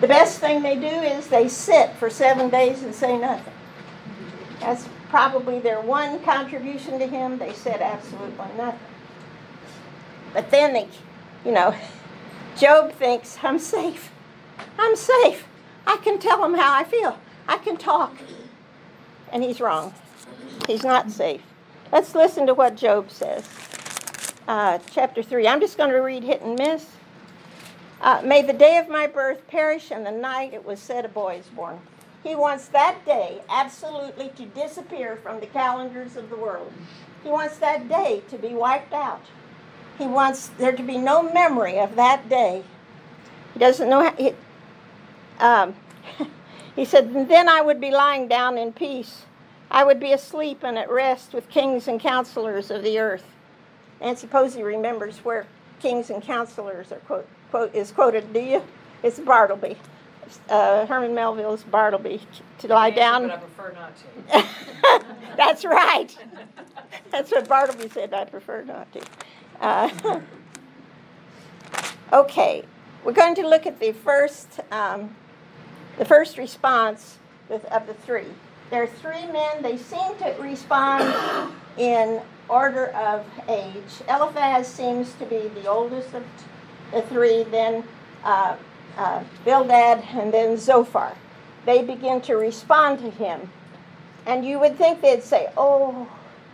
The 0.00 0.08
best 0.08 0.38
thing 0.38 0.62
they 0.62 0.76
do 0.76 0.86
is 0.86 1.26
they 1.26 1.48
sit 1.48 1.90
for 1.94 2.08
seven 2.08 2.50
days 2.50 2.82
and 2.82 2.94
say 2.94 3.18
nothing. 3.18 3.52
That's 4.60 4.88
probably 5.08 5.58
their 5.58 5.80
one 5.80 6.20
contribution 6.20 6.98
to 6.98 7.06
him. 7.06 7.38
They 7.38 7.52
said 7.52 7.80
absolutely 7.80 8.36
nothing. 8.56 8.80
But 10.32 10.50
then 10.50 10.72
they, 10.72 10.88
you 11.44 11.52
know, 11.52 11.74
Job 12.58 12.92
thinks, 12.92 13.38
I'm 13.42 13.60
safe. 13.60 14.10
I'm 14.78 14.96
safe. 14.96 15.46
I 15.86 15.96
can 15.98 16.18
tell 16.18 16.44
him 16.44 16.54
how 16.54 16.74
I 16.74 16.82
feel. 16.82 17.16
I 17.46 17.58
can 17.58 17.76
talk. 17.76 18.16
And 19.32 19.44
he's 19.44 19.60
wrong. 19.60 19.94
He's 20.66 20.82
not 20.82 21.10
safe. 21.10 21.42
Let's 21.92 22.16
listen 22.16 22.46
to 22.48 22.54
what 22.54 22.74
Job 22.74 23.10
says. 23.12 23.48
Uh, 24.48 24.78
chapter 24.90 25.22
3. 25.22 25.46
I'm 25.46 25.60
just 25.60 25.78
going 25.78 25.90
to 25.90 25.98
read 25.98 26.24
hit 26.24 26.42
and 26.42 26.58
miss. 26.58 26.86
Uh, 28.00 28.22
May 28.24 28.42
the 28.42 28.52
day 28.52 28.78
of 28.78 28.88
my 28.88 29.06
birth 29.06 29.46
perish 29.46 29.92
and 29.92 30.04
the 30.04 30.10
night 30.10 30.52
it 30.52 30.64
was 30.64 30.80
said 30.80 31.04
a 31.04 31.08
boy 31.08 31.36
is 31.36 31.46
born. 31.46 31.78
He 32.24 32.34
wants 32.34 32.66
that 32.68 33.04
day 33.06 33.40
absolutely 33.48 34.30
to 34.30 34.46
disappear 34.46 35.16
from 35.16 35.38
the 35.38 35.46
calendars 35.46 36.16
of 36.16 36.28
the 36.28 36.36
world. 36.36 36.72
He 37.22 37.28
wants 37.28 37.58
that 37.58 37.88
day 37.88 38.22
to 38.30 38.36
be 38.36 38.48
wiped 38.48 38.92
out. 38.92 39.22
He 39.98 40.06
wants 40.06 40.48
there 40.58 40.72
to 40.72 40.82
be 40.82 40.96
no 40.96 41.22
memory 41.22 41.78
of 41.78 41.96
that 41.96 42.28
day. 42.28 42.62
He 43.52 43.58
doesn't 43.58 43.88
know 43.88 44.04
how. 44.04 44.14
He, 44.14 44.34
um, 45.40 45.74
he 46.76 46.84
said, 46.84 47.28
Then 47.28 47.48
I 47.48 47.60
would 47.60 47.80
be 47.80 47.90
lying 47.90 48.28
down 48.28 48.56
in 48.56 48.72
peace. 48.72 49.24
I 49.70 49.84
would 49.84 50.00
be 50.00 50.12
asleep 50.12 50.62
and 50.62 50.78
at 50.78 50.90
rest 50.90 51.34
with 51.34 51.50
kings 51.50 51.88
and 51.88 52.00
counselors 52.00 52.70
of 52.70 52.82
the 52.82 52.98
earth. 52.98 53.24
And 54.00 54.16
suppose 54.16 54.54
he 54.54 54.62
remembers 54.62 55.18
where 55.18 55.46
kings 55.80 56.08
and 56.08 56.22
counselors 56.22 56.92
are 56.92 57.00
quote, 57.00 57.28
quote 57.50 57.74
is 57.74 57.90
quoted, 57.90 58.32
do 58.32 58.40
you? 58.40 58.62
It's 59.02 59.18
Bartleby 59.18 59.76
uh, 60.48 60.86
Herman 60.86 61.14
Melville's 61.14 61.62
Bartleby 61.64 62.20
to 62.58 62.68
lie 62.68 62.90
down. 62.90 63.28
But 63.28 63.32
I 63.32 63.36
prefer 63.36 63.72
not 63.72 63.92
to. 63.96 65.04
That's 65.36 65.64
right. 65.64 66.16
That's 67.10 67.30
what 67.30 67.48
Bartleby 67.48 67.88
said. 67.88 68.12
I 68.12 68.24
prefer 68.24 68.62
not 68.62 68.92
to. 68.92 69.00
Uh, 69.60 70.20
okay, 72.12 72.64
we're 73.04 73.12
going 73.12 73.34
to 73.34 73.46
look 73.46 73.66
at 73.66 73.80
the 73.80 73.92
first, 73.92 74.60
um, 74.70 75.14
the 75.98 76.04
first 76.04 76.38
response 76.38 77.18
of 77.50 77.86
the 77.86 77.94
three. 77.94 78.26
There 78.70 78.82
are 78.82 78.86
three 78.86 79.26
men. 79.26 79.62
They 79.62 79.78
seem 79.78 80.16
to 80.18 80.36
respond 80.40 81.52
in 81.78 82.20
order 82.48 82.88
of 82.88 83.26
age. 83.48 84.02
Eliphaz 84.08 84.68
seems 84.68 85.14
to 85.14 85.24
be 85.24 85.48
the 85.48 85.66
oldest 85.66 86.12
of 86.14 86.24
the 86.92 87.02
three. 87.02 87.44
Then 87.44 87.84
uh, 88.24 88.56
uh, 88.96 89.24
Bildad 89.44 90.04
and 90.12 90.32
then 90.32 90.56
Zophar. 90.56 91.16
They 91.64 91.82
begin 91.82 92.20
to 92.22 92.34
respond 92.34 92.98
to 93.00 93.10
him. 93.10 93.50
And 94.26 94.44
you 94.44 94.58
would 94.58 94.76
think 94.76 95.00
they'd 95.00 95.22
say, 95.22 95.48
Oh, 95.56 96.06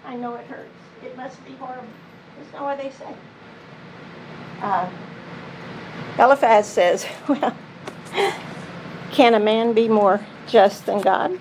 I 0.05 0.17
know 0.17 0.35
it 0.35 0.47
hurts. 0.47 0.69
It 1.05 1.17
must 1.17 1.45
be 1.45 1.53
horrible. 1.55 1.89
That's 2.39 2.53
not 2.53 2.63
what 2.63 2.79
they 2.79 2.91
say. 2.91 3.15
Uh, 4.61 4.89
Eliphaz 6.19 6.67
says, 6.67 7.07
Well, 7.29 7.57
can 9.13 9.35
a 9.35 9.41
man 9.41 9.73
be 9.73 9.89
more 9.89 10.21
just 10.47 10.87
than 10.87 11.01
God? 11.01 11.39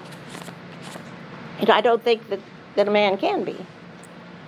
And 1.60 1.70
I 1.70 1.82
don't 1.82 2.04
think 2.04 2.30
that, 2.30 2.40
that 2.76 2.88
a 2.88 2.92
man 2.92 3.18
can 3.18 3.44
be. 3.44 3.66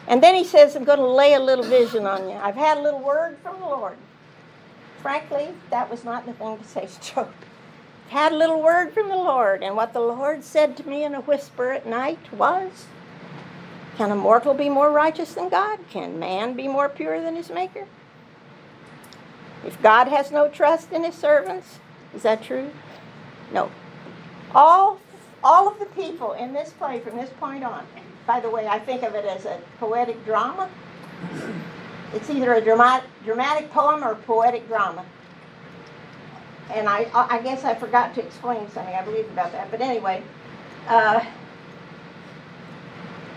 And 0.07 0.21
then 0.21 0.35
he 0.35 0.43
says, 0.43 0.75
I'm 0.75 0.83
going 0.83 0.99
to 0.99 1.07
lay 1.07 1.33
a 1.33 1.39
little 1.39 1.63
vision 1.63 2.05
on 2.05 2.29
you. 2.29 2.35
I've 2.35 2.55
had 2.55 2.77
a 2.77 2.81
little 2.81 3.01
word 3.01 3.37
from 3.43 3.59
the 3.59 3.65
Lord 3.65 3.97
frankly, 5.05 5.49
that 5.69 5.87
was 5.87 6.03
not 6.03 6.25
the 6.25 6.33
thing 6.33 6.57
to 6.57 6.63
say 6.63 6.87
to 7.01 7.13
Job. 7.13 7.31
Had 8.09 8.31
a 8.31 8.35
little 8.35 8.59
word 8.59 8.91
from 8.91 9.07
the 9.07 9.15
Lord, 9.15 9.61
and 9.61 9.75
what 9.75 9.93
the 9.93 9.99
Lord 9.99 10.43
said 10.43 10.75
to 10.77 10.89
me 10.89 11.03
in 11.03 11.13
a 11.13 11.21
whisper 11.21 11.71
at 11.71 11.85
night 11.85 12.33
was 12.33 12.87
Can 13.97 14.11
a 14.11 14.15
mortal 14.15 14.53
be 14.53 14.69
more 14.69 14.91
righteous 14.91 15.33
than 15.33 15.49
God? 15.49 15.79
Can 15.89 16.19
man 16.19 16.53
be 16.53 16.67
more 16.67 16.89
pure 16.89 17.21
than 17.21 17.35
his 17.35 17.49
Maker? 17.49 17.85
If 19.65 19.81
God 19.81 20.07
has 20.09 20.31
no 20.31 20.49
trust 20.49 20.91
in 20.91 21.03
his 21.03 21.15
servants, 21.15 21.79
is 22.13 22.23
that 22.23 22.43
true? 22.43 22.71
No. 23.53 23.71
All, 24.53 24.99
all 25.43 25.67
of 25.67 25.79
the 25.79 25.85
people 25.85 26.33
in 26.33 26.53
this 26.53 26.71
play 26.71 26.99
from 26.99 27.15
this 27.17 27.29
point 27.39 27.63
on, 27.63 27.85
by 28.27 28.39
the 28.39 28.49
way, 28.49 28.67
I 28.67 28.79
think 28.79 29.03
of 29.03 29.15
it 29.15 29.25
as 29.25 29.45
a 29.45 29.59
poetic 29.79 30.23
drama. 30.25 30.69
It's 32.13 32.29
either 32.29 32.53
a 32.53 32.61
dramatic, 32.61 33.09
dramatic 33.23 33.71
poem 33.71 34.03
or 34.03 34.15
poetic 34.15 34.67
drama. 34.67 35.05
And 36.71 36.89
I, 36.89 37.07
I 37.13 37.39
guess 37.41 37.63
I 37.63 37.75
forgot 37.75 38.15
to 38.15 38.25
explain 38.25 38.69
something, 38.71 38.93
I 38.93 39.03
believe, 39.03 39.29
about 39.31 39.51
that. 39.51 39.69
But 39.71 39.81
anyway, 39.81 40.23
uh, 40.87 41.23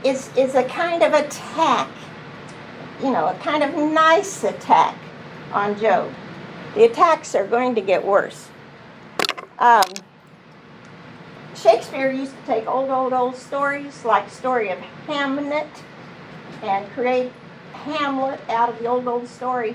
it's, 0.05 0.31
it's 0.37 0.55
a 0.55 0.65
kind 0.65 1.03
of 1.03 1.13
attack, 1.13 1.89
you 3.03 3.11
know, 3.11 3.27
a 3.27 3.35
kind 3.35 3.63
of 3.63 3.75
nice 3.75 4.45
attack 4.45 4.97
on 5.53 5.79
Job. 5.79 6.13
The 6.75 6.85
attacks 6.85 7.35
are 7.35 7.47
going 7.47 7.75
to 7.75 7.81
get 7.81 8.05
worse. 8.05 8.49
Um, 9.59 9.89
Shakespeare 11.55 12.13
used 12.13 12.33
to 12.37 12.47
take 12.47 12.69
old, 12.69 12.91
old, 12.91 13.13
old 13.13 13.37
stories 13.37 14.05
like 14.05 14.31
story 14.31 14.71
of 14.71 14.79
Hamnet 15.07 15.67
and 16.63 16.89
create 16.91 17.33
Hamlet 17.73 18.41
out 18.49 18.69
of 18.69 18.79
the 18.79 18.87
old, 18.87 19.09
old 19.09 19.27
story, 19.27 19.75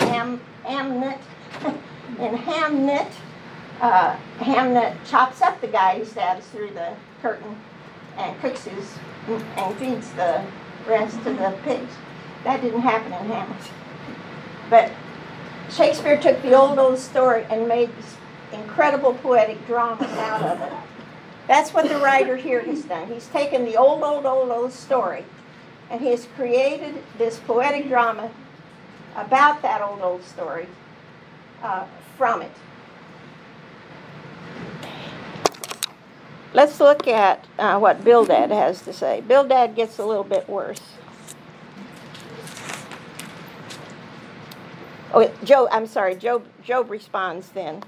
Ham, 0.00 0.40
Hamnet. 0.64 1.18
in 2.18 2.36
Hamnet, 2.36 3.10
uh, 3.80 4.16
Hamnet 4.38 4.96
chops 5.08 5.40
up 5.40 5.60
the 5.60 5.66
guy 5.66 5.98
who 5.98 6.04
stabs 6.04 6.46
through 6.46 6.70
the 6.70 6.94
curtain 7.20 7.56
and 8.16 8.38
cooks 8.40 8.64
his 8.64 8.94
and 9.28 9.76
feeds 9.76 10.10
the 10.12 10.44
rest 10.86 11.16
to 11.24 11.32
the 11.32 11.54
pigs. 11.64 11.92
That 12.44 12.60
didn't 12.60 12.80
happen 12.80 13.12
in 13.12 13.26
Hamlet. 13.26 13.70
But 14.68 14.90
Shakespeare 15.70 16.20
took 16.20 16.42
the 16.42 16.54
old, 16.54 16.78
old 16.78 16.98
story 16.98 17.46
and 17.50 17.68
made 17.68 17.90
this 17.96 18.16
incredible 18.52 19.14
poetic 19.14 19.64
drama 19.66 20.04
out 20.04 20.42
of 20.42 20.60
it. 20.60 20.72
That's 21.46 21.72
what 21.72 21.88
the 21.88 21.98
writer 21.98 22.36
here 22.36 22.62
has 22.62 22.82
done. 22.84 23.08
He's 23.08 23.28
taken 23.28 23.64
the 23.64 23.76
old, 23.76 24.02
old, 24.02 24.26
old, 24.26 24.50
old 24.50 24.72
story 24.72 25.24
and 25.92 26.00
he 26.00 26.08
has 26.08 26.26
created 26.36 27.02
this 27.18 27.38
poetic 27.40 27.86
drama 27.86 28.30
about 29.14 29.60
that 29.60 29.82
old, 29.82 30.00
old 30.00 30.24
story 30.24 30.66
uh, 31.62 31.84
from 32.16 32.40
it. 32.40 32.50
Let's 36.54 36.80
look 36.80 37.08
at 37.08 37.46
uh, 37.58 37.78
what 37.78 38.04
Bildad 38.04 38.50
has 38.50 38.82
to 38.82 38.92
say. 38.92 39.22
Bildad 39.22 39.74
gets 39.74 39.98
a 39.98 40.04
little 40.04 40.24
bit 40.24 40.48
worse. 40.48 40.82
Oh, 45.14 45.30
Job, 45.44 45.68
I'm 45.72 45.86
sorry, 45.86 46.14
Job, 46.14 46.44
Job 46.62 46.90
responds 46.90 47.48
then. 47.50 47.82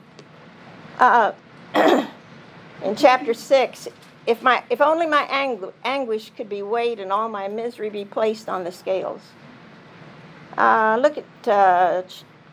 Uh, 0.99 1.33
in 1.75 2.97
chapter 2.97 3.35
6, 3.35 3.89
if, 4.27 4.43
my, 4.43 4.63
if 4.71 4.81
only 4.81 5.07
my 5.07 5.27
angu- 5.31 5.73
anguish 5.85 6.31
could 6.35 6.49
be 6.49 6.63
weighed 6.63 7.01
and 7.01 7.13
all 7.13 7.29
my 7.29 7.49
misery 7.49 7.91
be 7.91 8.05
placed 8.05 8.49
on 8.49 8.65
the 8.65 8.73
scales. 8.73 9.21
Uh, 10.57 10.99
look 11.01 11.19
at, 11.19 11.49
uh, 11.49 12.03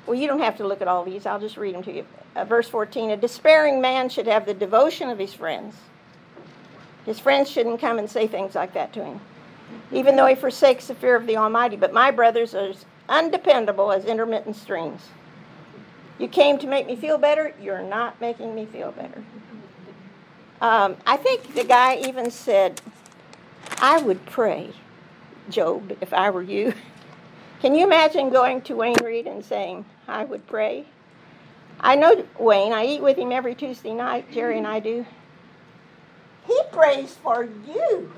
well, 0.05 0.15
you 0.15 0.27
don't 0.27 0.39
have 0.39 0.57
to 0.57 0.67
look 0.67 0.81
at 0.81 0.87
all 0.87 1.05
these, 1.05 1.25
I'll 1.25 1.39
just 1.39 1.55
read 1.55 1.75
them 1.75 1.83
to 1.83 1.93
you. 1.93 2.05
Uh, 2.35 2.43
verse 2.45 2.67
14 2.67 3.11
A 3.11 3.17
despairing 3.17 3.79
man 3.79 4.09
should 4.09 4.27
have 4.27 4.45
the 4.45 4.53
devotion 4.53 5.09
of 5.09 5.19
his 5.19 5.33
friends. 5.33 5.75
His 7.05 7.19
friends 7.19 7.49
shouldn't 7.49 7.81
come 7.81 7.99
and 7.99 8.09
say 8.09 8.27
things 8.27 8.55
like 8.55 8.73
that 8.73 8.93
to 8.93 9.03
him, 9.03 9.19
even 9.91 10.15
though 10.15 10.27
he 10.27 10.35
forsakes 10.35 10.87
the 10.87 10.95
fear 10.95 11.15
of 11.15 11.27
the 11.27 11.37
Almighty. 11.37 11.75
But 11.75 11.93
my 11.93 12.11
brothers 12.11 12.53
are 12.53 12.69
as 12.69 12.85
undependable 13.09 13.91
as 13.91 14.05
intermittent 14.05 14.55
streams. 14.55 15.01
You 16.19 16.27
came 16.27 16.59
to 16.59 16.67
make 16.67 16.85
me 16.85 16.95
feel 16.95 17.17
better, 17.17 17.53
you're 17.59 17.81
not 17.81 18.21
making 18.21 18.53
me 18.53 18.65
feel 18.65 18.91
better. 18.91 19.23
Um, 20.61 20.95
I 21.07 21.17
think 21.17 21.55
the 21.55 21.63
guy 21.63 21.95
even 21.95 22.29
said, 22.29 22.79
I 23.79 23.99
would 23.99 24.23
pray, 24.27 24.69
Job, 25.49 25.97
if 26.01 26.13
I 26.13 26.29
were 26.29 26.43
you. 26.43 26.73
Can 27.61 27.73
you 27.73 27.83
imagine 27.83 28.29
going 28.29 28.61
to 28.61 28.75
Wayne 28.75 29.03
Reed 29.03 29.25
and 29.25 29.43
saying, 29.43 29.85
I 30.07 30.23
would 30.23 30.45
pray? 30.47 30.85
I 31.79 31.95
know 31.95 32.25
Wayne. 32.39 32.73
I 32.73 32.85
eat 32.85 33.01
with 33.01 33.17
him 33.17 33.31
every 33.31 33.55
Tuesday 33.55 33.93
night. 33.93 34.31
Jerry 34.31 34.57
and 34.59 34.67
I 34.67 34.79
do. 34.79 35.05
He 36.51 36.61
prays 36.73 37.15
for 37.23 37.47
you. 37.65 38.11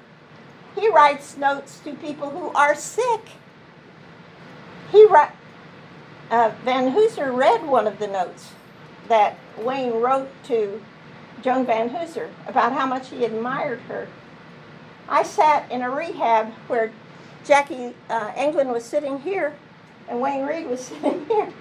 He 0.76 0.90
writes 0.90 1.38
notes 1.38 1.80
to 1.84 1.94
people 1.94 2.32
who 2.32 2.48
are 2.50 2.74
sick. 2.74 3.30
He 4.92 5.06
write, 5.06 5.30
uh, 6.32 6.52
Van 6.66 6.94
Hooser 6.94 7.32
read 7.36 7.64
one 7.68 7.86
of 7.86 8.00
the 8.00 8.08
notes 8.08 8.54
that 9.08 9.38
Wayne 9.60 9.94
wrote 9.94 10.30
to 10.46 10.82
Joan 11.44 11.68
Van 11.68 11.90
Hooser 11.90 12.30
about 12.48 12.72
how 12.72 12.88
much 12.88 13.10
he 13.10 13.24
admired 13.24 13.82
her. 13.82 14.08
I 15.08 15.22
sat 15.22 15.72
in 15.72 15.84
a 15.84 15.92
rehab 15.92 16.54
where 16.68 16.92
Jackie 17.46 17.94
uh, 18.10 18.32
England 18.36 18.72
was 18.72 18.84
sitting 18.84 19.20
here 19.20 19.54
and 20.10 20.20
Wayne 20.20 20.48
Reed 20.48 20.66
was 20.66 20.80
sitting 20.86 21.24
here. 21.28 21.54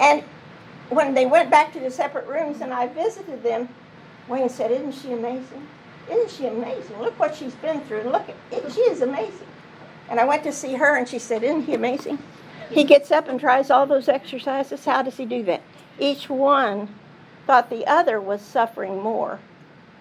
And 0.00 0.24
when 0.88 1.12
they 1.12 1.26
went 1.26 1.50
back 1.50 1.74
to 1.74 1.80
the 1.80 1.90
separate 1.90 2.26
rooms 2.26 2.62
and 2.62 2.72
I 2.72 2.86
visited 2.86 3.42
them, 3.42 3.68
Wayne 4.28 4.48
said, 4.48 4.70
Isn't 4.70 4.92
she 4.92 5.12
amazing? 5.12 5.66
Isn't 6.10 6.30
she 6.30 6.46
amazing? 6.46 6.98
Look 6.98 7.18
what 7.18 7.34
she's 7.34 7.54
been 7.56 7.80
through. 7.82 8.00
And 8.00 8.12
look, 8.12 8.28
at, 8.28 8.72
she 8.72 8.80
is 8.80 9.02
amazing. 9.02 9.46
And 10.08 10.20
I 10.20 10.24
went 10.24 10.42
to 10.44 10.52
see 10.52 10.74
her 10.74 10.96
and 10.96 11.08
she 11.08 11.18
said, 11.18 11.42
Isn't 11.42 11.62
he 11.62 11.74
amazing? 11.74 12.18
He 12.70 12.84
gets 12.84 13.10
up 13.10 13.28
and 13.28 13.38
tries 13.38 13.70
all 13.70 13.86
those 13.86 14.08
exercises. 14.08 14.84
How 14.84 15.02
does 15.02 15.16
he 15.16 15.26
do 15.26 15.42
that? 15.44 15.62
Each 15.98 16.28
one 16.28 16.88
thought 17.46 17.70
the 17.70 17.86
other 17.86 18.20
was 18.20 18.40
suffering 18.40 19.02
more. 19.02 19.40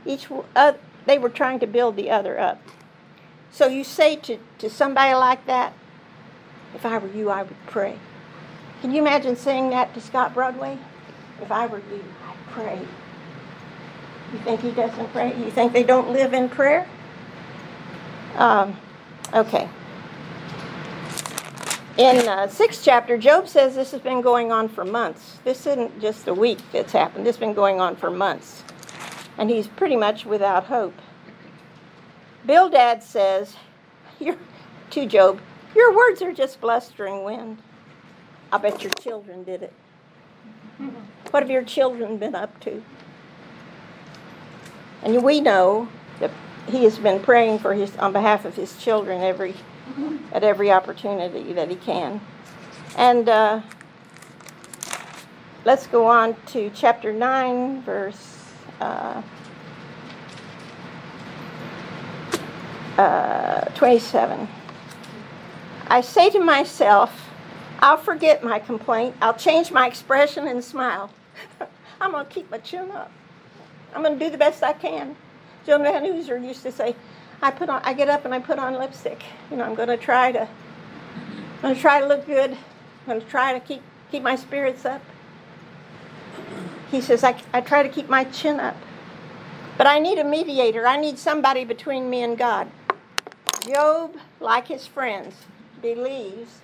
Each 0.06 0.28
uh, 0.56 0.74
they 1.06 1.18
were 1.18 1.30
trying 1.30 1.60
to 1.60 1.68
build 1.68 1.96
the 1.96 2.10
other 2.10 2.40
up. 2.40 2.62
So 3.52 3.68
you 3.68 3.84
say 3.84 4.16
to, 4.18 4.40
to 4.60 4.70
somebody 4.70 5.14
like 5.14 5.46
that, 5.46 5.74
if 6.74 6.86
I 6.86 6.98
were 6.98 7.10
you, 7.10 7.30
I 7.30 7.44
would 7.44 7.68
pray. 7.68 8.00
Can 8.82 8.92
you 8.92 9.02
imagine 9.02 9.36
saying 9.36 9.70
that 9.70 9.94
to 9.94 10.02
Scott 10.02 10.34
Broadway? 10.34 10.78
If 11.42 11.52
I 11.52 11.68
were 11.68 11.78
you, 11.78 12.04
I'd 12.26 12.52
pray. 12.52 12.82
You 14.34 14.40
think 14.40 14.62
he 14.62 14.72
doesn't 14.72 15.14
pray? 15.14 15.38
You 15.38 15.52
think 15.52 15.74
they 15.74 15.84
don't 15.84 16.12
live 16.12 16.34
in 16.34 16.50
prayer? 16.50 16.88
Um, 18.36 18.76
okay. 19.32 19.70
In 21.98 22.28
uh, 22.28 22.48
sixth 22.48 22.84
chapter, 22.84 23.20
Job 23.20 23.48
says 23.48 23.76
this 23.76 23.92
has 23.92 24.02
been 24.02 24.22
going 24.22 24.52
on 24.52 24.68
for 24.68 24.84
months. 24.84 25.38
This 25.44 25.68
isn't 25.68 26.02
just 26.02 26.28
a 26.28 26.34
week 26.34 26.58
that's 26.72 26.92
happened. 26.92 27.28
This 27.28 27.36
has 27.36 27.40
been 27.40 27.54
going 27.54 27.80
on 27.80 27.96
for 27.96 28.10
months. 28.10 28.64
And 29.38 29.52
he's 29.52 29.68
pretty 29.68 29.96
much 29.96 30.26
without 30.26 30.66
hope. 30.66 30.96
Bildad 32.44 33.04
says 33.04 33.56
to 34.90 35.06
Job, 35.06 35.40
Your 35.76 35.96
words 35.96 36.24
are 36.24 36.34
just 36.34 36.60
blustering 36.60 37.24
wind. 37.24 37.60
I 38.52 38.58
bet 38.58 38.82
your 38.82 38.92
children 38.94 39.44
did 39.44 39.62
it. 39.62 39.74
What 41.30 41.44
have 41.44 41.52
your 41.52 41.64
children 41.64 42.18
been 42.18 42.34
up 42.34 42.60
to? 42.62 42.84
And 45.04 45.22
we 45.22 45.42
know 45.42 45.90
that 46.20 46.32
he 46.68 46.86
has 46.86 46.98
been 46.98 47.20
praying 47.20 47.60
for 47.60 47.74
his 47.74 47.96
on 47.98 48.14
behalf 48.14 48.46
of 48.46 48.56
his 48.56 48.78
children 48.78 49.22
every 49.22 49.54
at 50.32 50.44
every 50.44 50.72
opportunity 50.72 51.54
that 51.54 51.70
he 51.70 51.76
can. 51.76 52.22
And 52.98 53.28
uh, 53.28 53.62
let's 55.66 55.88
go 55.88 56.08
on 56.08 56.36
to 56.48 56.72
chapter 56.74 57.12
9, 57.12 57.82
verse 57.82 58.40
uh, 58.80 59.22
uh, 62.98 63.62
27. 63.76 64.48
I 65.88 66.02
say 66.02 66.30
to 66.30 66.40
myself, 66.40 67.30
I'll 67.80 67.98
forget 67.98 68.44
my 68.44 68.60
complaint. 68.60 69.16
I'll 69.22 69.34
change 69.34 69.72
my 69.72 69.88
expression 69.88 70.48
and 70.48 70.64
smile. 70.64 71.10
I'm 72.02 72.12
going 72.12 72.26
to 72.26 72.32
keep 72.32 72.50
my 72.50 72.60
chin 72.60 72.90
up. 72.92 73.12
I'm 73.96 74.04
going 74.04 74.18
to 74.18 74.26
do 74.26 74.32
the 74.32 74.38
best 74.38 74.64
I 74.64 74.74
can. 74.74 75.16
Joan 75.66 75.84
Van 75.84 76.04
Hooser 76.04 76.44
used 76.46 76.64
to 76.64 76.72
say, 76.72 76.96
I 77.42 77.52
put 77.52 77.70
on, 77.70 77.82
I 77.84 77.94
get 77.94 78.10
up 78.10 78.26
and 78.26 78.34
I 78.34 78.40
put 78.40 78.60
on 78.60 78.74
lipstick. 78.74 79.24
You 79.52 79.58
know, 79.58 79.66
I'm 79.66 79.76
going 79.76 79.90
to 79.90 79.98
try 79.98 80.32
to, 80.32 80.42
I'm 80.42 81.62
going 81.62 81.76
to 81.76 81.82
try 81.82 82.00
to 82.00 82.08
look 82.08 82.26
good. 82.26 82.52
I'm 82.52 83.06
going 83.08 83.22
to 83.22 83.28
try 83.28 83.54
to 83.54 83.60
keep 83.60 83.82
keep 84.12 84.24
my 84.24 84.36
spirits 84.36 84.86
up. 84.86 85.02
He 86.92 87.02
says, 87.02 87.24
I, 87.24 87.42
I 87.52 87.62
try 87.62 87.82
to 87.82 87.90
keep 87.90 88.10
my 88.10 88.26
chin 88.26 88.60
up. 88.60 88.78
But 89.78 89.88
I 89.88 89.98
need 89.98 90.20
a 90.20 90.24
mediator. 90.24 90.86
I 90.86 90.98
need 90.98 91.18
somebody 91.18 91.66
between 91.66 92.10
me 92.10 92.22
and 92.22 92.38
God. 92.38 92.70
Job, 93.68 94.16
like 94.40 94.68
his 94.68 94.86
friends, 94.86 95.34
believes 95.82 96.60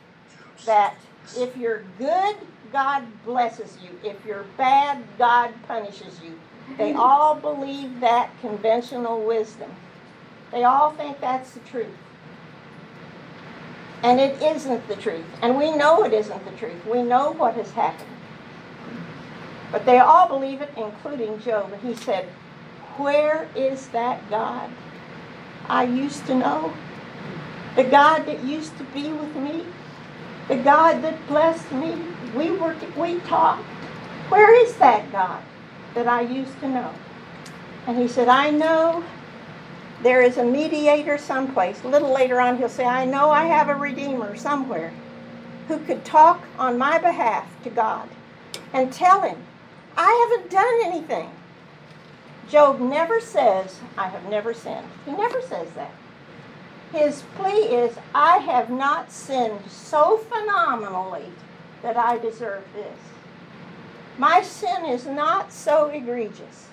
that 0.65 0.95
if 1.36 1.58
you're 1.58 1.84
good, 1.97 2.36
God 2.71 3.03
blesses 3.25 3.77
you. 3.84 3.89
If 4.08 4.23
you're 4.25 4.45
bad, 4.58 5.03
God 5.17 5.51
punishes 5.67 6.19
you. 6.23 6.39
They 6.77 6.93
all 6.93 7.36
believe 7.36 7.99
that 7.99 8.29
conventional 8.41 9.25
wisdom. 9.25 9.71
They 10.51 10.63
all 10.63 10.91
think 10.91 11.19
that's 11.19 11.51
the 11.51 11.60
truth. 11.62 11.88
And 14.01 14.19
it 14.19 14.41
isn't 14.41 14.88
the 14.88 14.95
truth. 14.95 15.25
And 15.41 15.58
we 15.58 15.75
know 15.75 16.03
it 16.03 16.13
isn't 16.13 16.45
the 16.45 16.51
truth. 16.51 16.86
We 16.86 17.03
know 17.03 17.32
what 17.32 17.55
has 17.55 17.71
happened. 17.71 18.10
But 19.71 19.86
they 19.86 19.99
all 19.99 20.27
believe 20.27 20.62
it, 20.62 20.71
including 20.77 21.39
Job. 21.41 21.71
And 21.73 21.82
he 21.82 21.95
said, 21.95 22.25
Where 22.97 23.47
is 23.55 23.88
that 23.89 24.27
God 24.29 24.69
I 25.67 25.84
used 25.84 26.25
to 26.27 26.36
know? 26.36 26.73
The 27.75 27.84
God 27.84 28.25
that 28.25 28.43
used 28.43 28.77
to 28.77 28.84
be 28.86 29.12
with 29.12 29.36
me? 29.36 29.65
The 30.47 30.58
God 30.58 31.03
that 31.03 31.27
blessed 31.27 31.71
me? 31.71 31.95
We 32.36 32.51
were 32.51 32.75
we 32.97 33.19
talked. 33.21 33.63
Where 34.29 34.53
is 34.65 34.75
that 34.77 35.12
God 35.12 35.43
that 35.95 36.08
I 36.08 36.21
used 36.21 36.60
to 36.62 36.67
know? 36.67 36.93
And 37.88 37.97
he 37.97 38.08
said, 38.08 38.28
I 38.28 38.49
know 38.49 39.04
there 40.02 40.21
is 40.21 40.38
a 40.38 40.43
mediator 40.43 41.17
someplace. 41.17 41.84
A 41.84 41.88
little 41.88 42.13
later 42.13 42.39
on, 42.39 42.58
he'll 42.58 42.69
say, 42.69 42.86
I 42.86 43.06
know 43.06 43.32
I 43.32 43.45
have 43.45 43.69
a 43.69 43.75
redeemer 43.75 44.36
somewhere 44.36 44.93
who 45.67 45.80
could 45.80 46.06
talk 46.06 46.43
on 46.58 46.78
my 46.78 46.97
behalf 46.97 47.47
to 47.63 47.69
God 47.69 48.10
and 48.73 48.91
tell 48.91 49.21
him, 49.21 49.38
I 49.97 50.28
haven't 50.30 50.52
done 50.52 50.80
anything. 50.86 51.30
Job 52.49 52.80
never 52.80 53.19
says, 53.19 53.80
I 53.97 54.08
have 54.08 54.28
never 54.30 54.54
sinned. 54.54 54.88
He 55.06 55.12
never 55.12 55.41
says 55.41 55.69
that. 55.71 55.91
His 56.91 57.23
plea 57.36 57.52
is, 57.52 57.97
I 58.15 58.38
have 58.38 58.69
not 58.69 59.12
sinned 59.12 59.69
so 59.69 60.17
phenomenally 60.17 61.25
that 61.84 61.97
I 61.97 62.17
deserve 62.17 62.63
this. 62.73 62.97
My 64.19 64.41
sin 64.41 64.84
is 64.84 65.05
not 65.05 65.53
so 65.53 65.86
egregious 65.86 66.67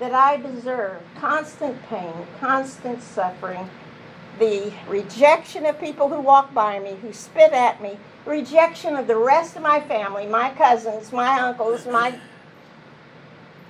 that 0.00 0.12
I 0.12 0.38
deserve 0.38 1.00
constant 1.14 1.80
pain, 1.88 2.26
constant 2.40 3.00
suffering, 3.00 3.70
the 4.40 4.72
rejection 4.88 5.66
of 5.66 5.78
people 5.78 6.08
who 6.08 6.20
walk 6.20 6.52
by 6.52 6.80
me, 6.80 6.96
who 7.00 7.12
spit 7.12 7.52
at 7.52 7.80
me, 7.80 7.96
rejection 8.26 8.96
of 8.96 9.06
the 9.06 9.16
rest 9.16 9.54
of 9.54 9.62
my 9.62 9.78
family, 9.78 10.26
my 10.26 10.50
cousins, 10.50 11.12
my 11.12 11.38
uncles, 11.38 11.86
my 11.86 12.18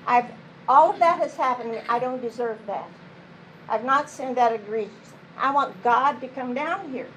I've 0.06 0.30
all 0.66 0.90
of 0.90 0.98
that 1.00 1.20
has 1.20 1.36
happened. 1.36 1.78
I 1.90 1.98
don't 1.98 2.22
deserve 2.22 2.64
that. 2.68 2.88
I've 3.68 3.84
not 3.84 4.08
sinned 4.08 4.38
that 4.38 4.54
egregious. 4.54 5.12
I 5.36 5.52
want 5.52 5.82
God 5.82 6.22
to 6.22 6.28
come 6.28 6.54
down 6.54 6.90
here. 6.90 7.08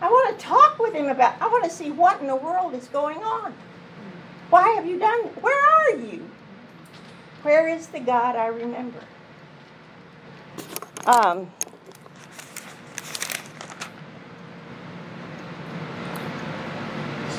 I 0.00 0.08
want 0.08 0.36
to 0.36 0.44
talk 0.44 0.80
with 0.80 0.92
him 0.92 1.06
about 1.06 1.40
I 1.40 1.46
want 1.46 1.62
to 1.62 1.70
see 1.70 1.92
what 1.92 2.20
in 2.20 2.26
the 2.26 2.34
world 2.34 2.74
is 2.74 2.88
going 2.88 3.18
on. 3.18 3.54
Why 4.52 4.68
have 4.72 4.84
you 4.84 4.98
done 4.98 5.22
where 5.40 5.64
are 5.64 5.96
you? 5.96 6.28
Where 7.40 7.68
is 7.68 7.86
the 7.86 8.00
God 8.00 8.36
I 8.36 8.48
remember? 8.48 8.98
Um, 11.06 11.50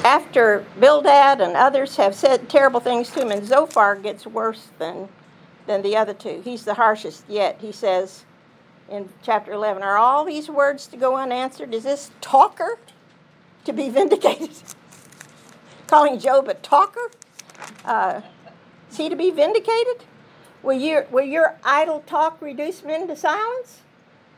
after 0.04 0.66
Bildad 0.80 1.40
and 1.40 1.56
others 1.56 1.98
have 1.98 2.16
said 2.16 2.50
terrible 2.50 2.80
things 2.80 3.12
to 3.12 3.22
him, 3.22 3.30
and 3.30 3.46
Zophar 3.46 3.96
gets 3.96 4.26
worse 4.26 4.70
than, 4.80 5.08
than 5.68 5.84
the 5.84 5.96
other 5.96 6.16
two. 6.16 6.42
He's 6.44 6.66
the 6.66 6.74
harshest 6.74 7.26
yet. 7.30 7.60
He 7.62 7.72
says 7.72 8.26
in 8.90 9.08
chapter 9.22 9.52
11, 9.52 9.84
Are 9.84 10.00
all 10.00 10.26
these 10.26 10.50
words 10.50 10.88
to 10.88 10.98
go 10.98 11.16
unanswered? 11.16 11.76
Is 11.76 11.84
this 11.84 12.10
talker 12.22 12.80
to 13.66 13.72
be 13.72 13.90
vindicated? 13.92 14.50
Calling 15.94 16.18
Job 16.18 16.48
a 16.48 16.56
talker? 16.56 17.12
Uh, 17.86 18.22
is 18.90 18.98
he 18.98 19.10
to 19.10 19.16
be 19.16 19.30
vindicated? 19.30 20.06
Will 20.64 20.74
your, 20.74 21.06
will 21.12 21.24
your 21.24 21.60
idle 21.64 22.00
talk 22.08 22.42
reduce 22.42 22.84
men 22.84 23.08
to 23.10 23.16
silence? 23.16 23.82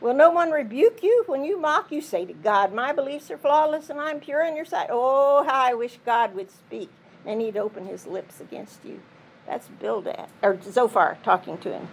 Will 0.02 0.12
no 0.12 0.30
one 0.30 0.50
rebuke 0.50 1.02
you 1.02 1.24
when 1.26 1.44
you 1.44 1.58
mock? 1.58 1.90
You 1.90 2.02
say 2.02 2.26
to 2.26 2.34
God, 2.34 2.74
My 2.74 2.92
beliefs 2.92 3.30
are 3.30 3.38
flawless 3.38 3.88
and 3.88 3.98
I'm 3.98 4.20
pure 4.20 4.44
in 4.44 4.54
your 4.54 4.66
sight. 4.66 4.88
Oh, 4.90 5.44
how 5.48 5.64
I 5.64 5.72
wish 5.72 5.98
God 6.04 6.34
would 6.34 6.50
speak 6.50 6.90
and 7.24 7.40
he'd 7.40 7.56
open 7.56 7.86
his 7.86 8.06
lips 8.06 8.38
against 8.38 8.84
you. 8.84 9.00
That's 9.46 9.68
Bildad, 9.68 10.28
or 10.42 10.60
Zophar 10.60 11.16
talking 11.22 11.56
to 11.56 11.72
him. 11.72 11.88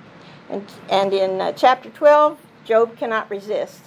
And, 0.50 0.70
and 0.90 1.14
in 1.14 1.40
uh, 1.40 1.54
chapter 1.54 1.90
12, 1.90 2.38
Job 2.66 2.98
cannot 2.98 3.30
resist. 3.30 3.84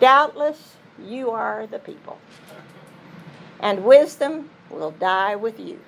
Doubtless 0.00 0.76
you 0.98 1.30
are 1.32 1.66
the 1.66 1.80
people, 1.80 2.18
and 3.60 3.84
wisdom 3.84 4.48
will 4.70 4.92
die 4.92 5.36
with 5.36 5.58
you. 5.58 5.80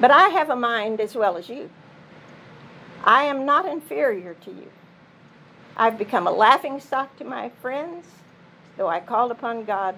But 0.00 0.10
I 0.10 0.28
have 0.28 0.50
a 0.50 0.56
mind 0.56 1.00
as 1.00 1.14
well 1.14 1.36
as 1.36 1.48
you. 1.48 1.70
I 3.04 3.24
am 3.24 3.44
not 3.44 3.66
inferior 3.66 4.34
to 4.34 4.50
you. 4.50 4.68
I've 5.76 5.98
become 5.98 6.26
a 6.26 6.30
laughing 6.30 6.80
stock 6.80 7.16
to 7.16 7.24
my 7.24 7.50
friends, 7.60 8.06
though 8.76 8.88
I 8.88 9.00
called 9.00 9.30
upon 9.30 9.64
God. 9.64 9.94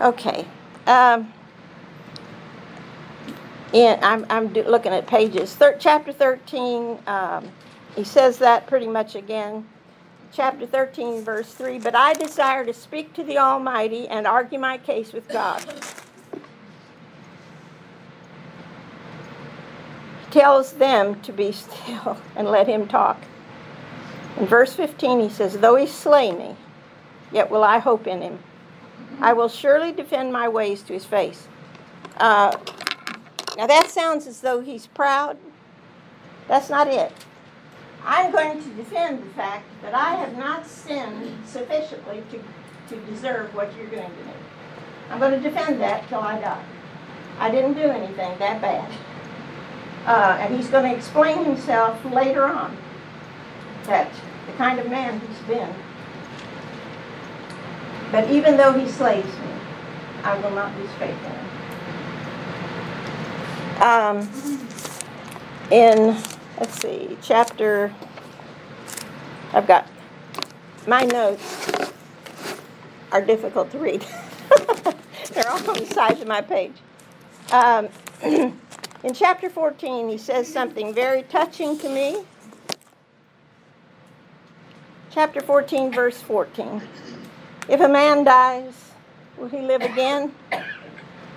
Okay. 0.00 0.46
Um, 0.86 1.32
in, 3.72 3.98
I'm, 4.02 4.26
I'm 4.30 4.48
do, 4.52 4.62
looking 4.62 4.92
at 4.92 5.06
pages. 5.06 5.54
Thir- 5.54 5.76
chapter 5.78 6.12
13, 6.12 6.98
um, 7.06 7.48
he 7.94 8.04
says 8.04 8.38
that 8.38 8.66
pretty 8.66 8.86
much 8.86 9.14
again. 9.14 9.66
Chapter 10.32 10.66
13, 10.66 11.24
verse 11.24 11.52
3 11.54 11.78
But 11.78 11.94
I 11.94 12.12
desire 12.12 12.64
to 12.64 12.74
speak 12.74 13.14
to 13.14 13.24
the 13.24 13.38
Almighty 13.38 14.06
and 14.08 14.26
argue 14.26 14.58
my 14.58 14.78
case 14.78 15.12
with 15.12 15.28
God. 15.28 15.62
He 20.24 20.30
tells 20.30 20.72
them 20.72 21.20
to 21.22 21.32
be 21.32 21.52
still 21.52 22.18
and 22.36 22.48
let 22.48 22.66
him 22.68 22.86
talk. 22.86 23.20
In 24.36 24.46
verse 24.46 24.74
15, 24.74 25.20
he 25.20 25.28
says, 25.28 25.58
Though 25.58 25.76
he 25.76 25.86
slay 25.86 26.30
me, 26.32 26.54
yet 27.32 27.50
will 27.50 27.64
I 27.64 27.78
hope 27.78 28.06
in 28.06 28.22
him. 28.22 28.38
I 29.20 29.32
will 29.32 29.48
surely 29.48 29.90
defend 29.90 30.32
my 30.32 30.48
ways 30.48 30.82
to 30.82 30.92
his 30.92 31.04
face. 31.04 31.48
Uh, 32.18 32.56
now 33.56 33.66
that 33.66 33.90
sounds 33.90 34.26
as 34.26 34.40
though 34.40 34.60
he's 34.60 34.86
proud. 34.86 35.36
That's 36.46 36.70
not 36.70 36.86
it. 36.86 37.12
I'm 38.04 38.32
going 38.32 38.62
to 38.62 38.68
defend 38.70 39.22
the 39.22 39.30
fact 39.34 39.66
that 39.82 39.94
I 39.94 40.14
have 40.16 40.36
not 40.36 40.66
sinned 40.66 41.36
sufficiently 41.46 42.22
to, 42.30 42.94
to 42.94 43.00
deserve 43.06 43.54
what 43.54 43.74
you're 43.76 43.86
doing 43.86 44.10
to 44.10 44.24
me. 44.24 44.32
I'm 45.10 45.18
going 45.18 45.32
to 45.32 45.40
defend 45.40 45.80
that 45.80 46.08
till 46.08 46.20
I 46.20 46.40
die. 46.40 46.64
I 47.38 47.50
didn't 47.50 47.74
do 47.74 47.82
anything 47.82 48.38
that 48.38 48.60
bad. 48.60 48.90
Uh, 50.06 50.38
and 50.40 50.54
he's 50.56 50.68
going 50.68 50.90
to 50.90 50.96
explain 50.96 51.44
himself 51.44 52.02
later 52.04 52.44
on 52.44 52.76
that 53.84 54.10
the 54.46 54.52
kind 54.52 54.78
of 54.78 54.88
man 54.90 55.20
he's 55.20 55.38
been. 55.46 55.74
But 58.10 58.30
even 58.30 58.56
though 58.56 58.72
he 58.72 58.88
slays 58.88 59.24
me, 59.24 59.52
I 60.24 60.38
will 60.38 60.50
not 60.50 60.74
in 60.76 61.14
him. 61.18 61.48
Um, 63.82 64.28
in, 65.70 66.16
let's 66.58 66.80
see, 66.80 67.16
chapter, 67.22 67.94
I've 69.52 69.66
got, 69.66 69.86
my 70.86 71.04
notes 71.04 71.70
are 73.12 73.24
difficult 73.24 73.70
to 73.70 73.78
read. 73.78 74.04
They're 75.32 75.48
all 75.48 75.70
on 75.70 75.78
the 75.78 75.86
sides 75.86 76.20
of 76.20 76.26
my 76.26 76.40
page. 76.40 76.74
Um, 77.52 77.88
in 78.22 79.14
chapter 79.14 79.48
14, 79.48 80.08
he 80.08 80.18
says 80.18 80.52
something 80.52 80.92
very 80.92 81.22
touching 81.24 81.78
to 81.78 81.88
me. 81.88 82.24
Chapter 85.10 85.40
14, 85.40 85.92
verse 85.92 86.20
14. 86.20 86.82
If 87.68 87.80
a 87.80 87.88
man 87.88 88.24
dies, 88.24 88.74
will 89.36 89.48
he 89.48 89.60
live 89.60 89.82
again? 89.82 90.34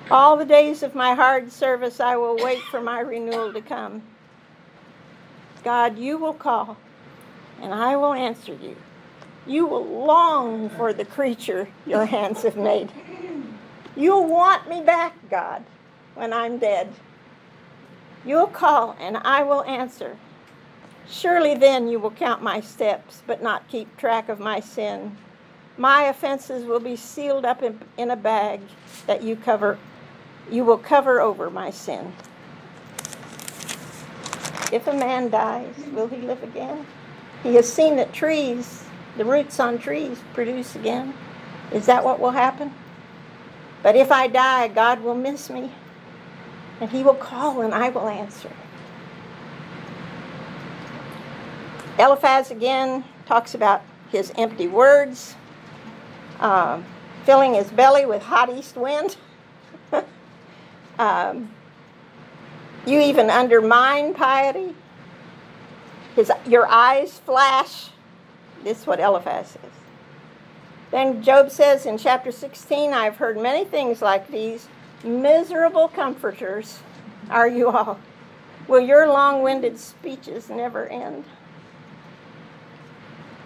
All 0.09 0.35
the 0.35 0.45
days 0.45 0.83
of 0.83 0.95
my 0.95 1.13
hard 1.13 1.51
service 1.51 1.99
I 1.99 2.15
will 2.17 2.37
wait 2.37 2.59
for 2.63 2.81
my 2.81 2.99
renewal 2.99 3.53
to 3.53 3.61
come. 3.61 4.01
God, 5.63 5.97
you 5.97 6.17
will 6.17 6.33
call, 6.33 6.77
and 7.61 7.73
I 7.73 7.95
will 7.95 8.13
answer 8.13 8.53
you. 8.53 8.75
You 9.45 9.65
will 9.65 9.85
long 10.05 10.69
for 10.69 10.93
the 10.93 11.05
creature 11.05 11.67
your 11.85 12.05
hands 12.05 12.43
have 12.43 12.57
made. 12.57 12.91
You'll 13.95 14.27
want 14.27 14.69
me 14.69 14.81
back, 14.81 15.13
God, 15.29 15.63
when 16.15 16.33
I'm 16.33 16.57
dead. 16.57 16.93
You'll 18.25 18.47
call, 18.47 18.95
and 18.99 19.17
I 19.17 19.43
will 19.43 19.63
answer. 19.63 20.17
Surely 21.09 21.55
then 21.55 21.87
you 21.87 21.99
will 21.99 22.11
count 22.11 22.41
my 22.41 22.61
steps, 22.61 23.21
but 23.27 23.43
not 23.43 23.67
keep 23.67 23.97
track 23.97 24.29
of 24.29 24.39
my 24.39 24.59
sin. 24.59 25.17
My 25.77 26.03
offenses 26.03 26.65
will 26.65 26.79
be 26.79 26.95
sealed 26.95 27.45
up 27.45 27.63
in, 27.63 27.79
in 27.97 28.11
a 28.11 28.15
bag 28.15 28.61
that 29.07 29.23
you 29.23 29.35
cover 29.35 29.77
you 30.51 30.65
will 30.65 30.77
cover 30.77 31.21
over 31.21 31.49
my 31.49 31.69
sin. 31.71 32.13
If 34.71 34.87
a 34.87 34.93
man 34.93 35.29
dies, 35.29 35.75
will 35.93 36.07
he 36.07 36.17
live 36.17 36.41
again? 36.43 36.85
He 37.43 37.55
has 37.55 37.71
seen 37.71 37.97
that 37.97 38.13
trees, 38.13 38.85
the 39.17 39.25
roots 39.25 39.59
on 39.59 39.77
trees, 39.77 40.19
produce 40.33 40.75
again. 40.75 41.13
Is 41.71 41.85
that 41.87 42.03
what 42.03 42.19
will 42.19 42.31
happen? 42.31 42.73
But 43.83 43.95
if 43.95 44.11
I 44.11 44.27
die, 44.27 44.67
God 44.69 45.01
will 45.01 45.15
miss 45.15 45.49
me, 45.49 45.71
and 46.79 46.89
he 46.89 47.03
will 47.03 47.15
call, 47.15 47.61
and 47.61 47.73
I 47.73 47.89
will 47.89 48.07
answer. 48.07 48.51
Eliphaz 51.99 52.51
again 52.51 53.03
talks 53.25 53.53
about 53.53 53.81
his 54.11 54.31
empty 54.37 54.67
words, 54.67 55.35
uh, 56.39 56.81
filling 57.25 57.53
his 57.53 57.69
belly 57.71 58.05
with 58.05 58.21
hot 58.23 58.49
east 58.49 58.75
wind. 58.77 59.17
um, 60.99 61.49
you 62.85 62.99
even 62.99 63.29
undermine 63.29 64.13
piety. 64.13 64.75
His, 66.15 66.31
your 66.45 66.67
eyes 66.67 67.19
flash. 67.19 67.89
This 68.63 68.81
is 68.81 68.87
what 68.87 68.99
Eliphaz 68.99 69.49
says. 69.49 69.71
Then 70.91 71.23
Job 71.23 71.49
says 71.49 71.85
in 71.85 71.97
chapter 71.97 72.31
16, 72.31 72.91
I've 72.93 73.15
heard 73.15 73.37
many 73.37 73.63
things 73.63 74.01
like 74.01 74.27
these. 74.27 74.67
Miserable 75.03 75.87
comforters 75.87 76.79
are 77.29 77.47
you 77.47 77.69
all. 77.69 77.99
Will 78.67 78.81
your 78.81 79.07
long 79.07 79.41
winded 79.41 79.79
speeches 79.79 80.49
never 80.49 80.87
end? 80.87 81.23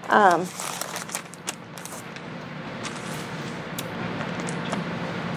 Um, 0.09 0.47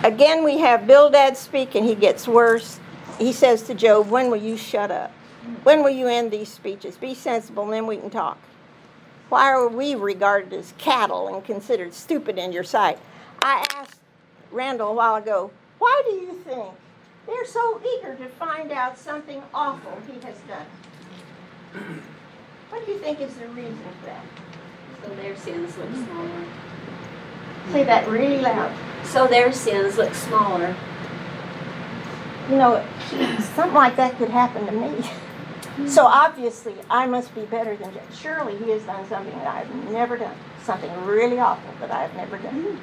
again, 0.02 0.44
we 0.44 0.58
have 0.58 0.86
Bildad 0.86 1.36
speak, 1.36 1.74
and 1.74 1.86
he 1.86 1.94
gets 1.94 2.28
worse. 2.28 2.80
He 3.18 3.32
says 3.32 3.62
to 3.62 3.74
Job, 3.74 4.08
When 4.08 4.30
will 4.30 4.38
you 4.38 4.56
shut 4.56 4.90
up? 4.90 5.10
When 5.62 5.82
will 5.82 5.90
you 5.90 6.06
end 6.06 6.30
these 6.30 6.52
speeches? 6.52 6.96
Be 6.96 7.14
sensible, 7.14 7.64
and 7.64 7.72
then 7.72 7.86
we 7.86 7.96
can 7.96 8.10
talk. 8.10 8.38
Why 9.28 9.50
are 9.50 9.68
we 9.68 9.94
regarded 9.94 10.52
as 10.52 10.72
cattle 10.78 11.34
and 11.34 11.44
considered 11.44 11.94
stupid 11.94 12.38
in 12.38 12.52
your 12.52 12.64
sight? 12.64 12.98
I 13.42 13.66
asked 13.74 14.00
Randall 14.50 14.90
a 14.90 14.94
while 14.94 15.16
ago, 15.16 15.50
Why 15.78 16.02
do 16.06 16.12
you 16.12 16.32
think 16.44 16.74
they're 17.26 17.46
so 17.46 17.80
eager 17.80 18.14
to 18.14 18.28
find 18.30 18.72
out 18.72 18.96
something 18.96 19.42
awful 19.52 19.98
he 20.06 20.14
has 20.26 20.36
done? 20.48 22.02
What 22.70 22.86
do 22.86 22.92
you 22.92 22.98
think 22.98 23.20
is 23.20 23.34
the 23.34 23.48
reason 23.48 23.78
for 24.00 24.06
that? 24.06 24.24
So 25.02 25.14
their 25.14 25.36
sins 25.36 25.76
look 25.76 25.94
smaller. 25.94 26.44
Say 27.72 27.84
that 27.84 28.08
really 28.08 28.40
loud. 28.40 28.72
So 29.04 29.26
their 29.26 29.52
sins 29.52 29.98
look 29.98 30.14
smaller. 30.14 30.74
You 32.48 32.56
know, 32.56 32.84
something 33.54 33.74
like 33.74 33.96
that 33.96 34.16
could 34.16 34.30
happen 34.30 34.66
to 34.66 34.72
me. 34.72 35.04
So 35.86 36.06
obviously, 36.06 36.74
I 36.90 37.06
must 37.06 37.34
be 37.34 37.42
better 37.42 37.76
than 37.76 37.92
Jack. 37.94 38.06
Surely 38.12 38.56
he 38.56 38.70
has 38.70 38.82
done 38.82 39.06
something 39.08 39.36
that 39.38 39.46
I've 39.46 39.90
never 39.92 40.16
done. 40.16 40.34
Something 40.64 40.90
really 41.04 41.38
awful 41.38 41.70
that 41.80 41.90
I've 41.92 42.14
never 42.16 42.38
done. 42.38 42.80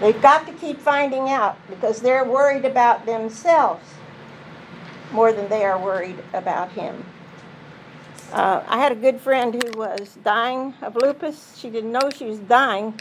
They've 0.00 0.20
got 0.20 0.46
to 0.46 0.52
keep 0.52 0.80
finding 0.80 1.28
out 1.28 1.56
because 1.68 2.00
they're 2.00 2.24
worried 2.24 2.64
about 2.64 3.06
themselves 3.06 3.84
more 5.12 5.32
than 5.32 5.48
they 5.48 5.64
are 5.64 5.78
worried 5.78 6.18
about 6.32 6.72
him. 6.72 7.04
Uh, 8.32 8.62
I 8.66 8.78
had 8.78 8.92
a 8.92 8.96
good 8.96 9.20
friend 9.20 9.54
who 9.54 9.78
was 9.78 10.16
dying 10.24 10.74
of 10.82 10.96
lupus. 10.96 11.56
She 11.56 11.68
didn't 11.68 11.92
know 11.92 12.10
she 12.10 12.24
was 12.24 12.38
dying, 12.38 12.98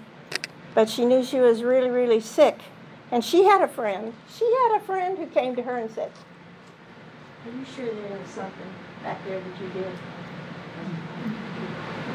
but 0.76 0.90
she 0.90 1.06
knew 1.06 1.24
she 1.24 1.40
was 1.40 1.64
really, 1.64 1.90
really 1.90 2.20
sick. 2.20 2.60
And 3.12 3.24
she 3.24 3.44
had 3.44 3.62
a 3.62 3.68
friend. 3.68 4.14
She 4.34 4.46
had 4.46 4.78
a 4.78 4.80
friend 4.80 5.18
who 5.18 5.28
came 5.28 5.56
to 5.58 5.62
her 5.64 5.78
and 5.78 5.92
said, 5.92 6.12
Are 7.46 7.52
you 7.52 7.66
sure 7.76 7.86
there 7.86 8.18
was 8.18 8.30
something 8.30 8.74
back 9.04 9.24
there 9.26 9.40
that 9.40 9.62
you 9.62 9.70
did? 9.70 9.92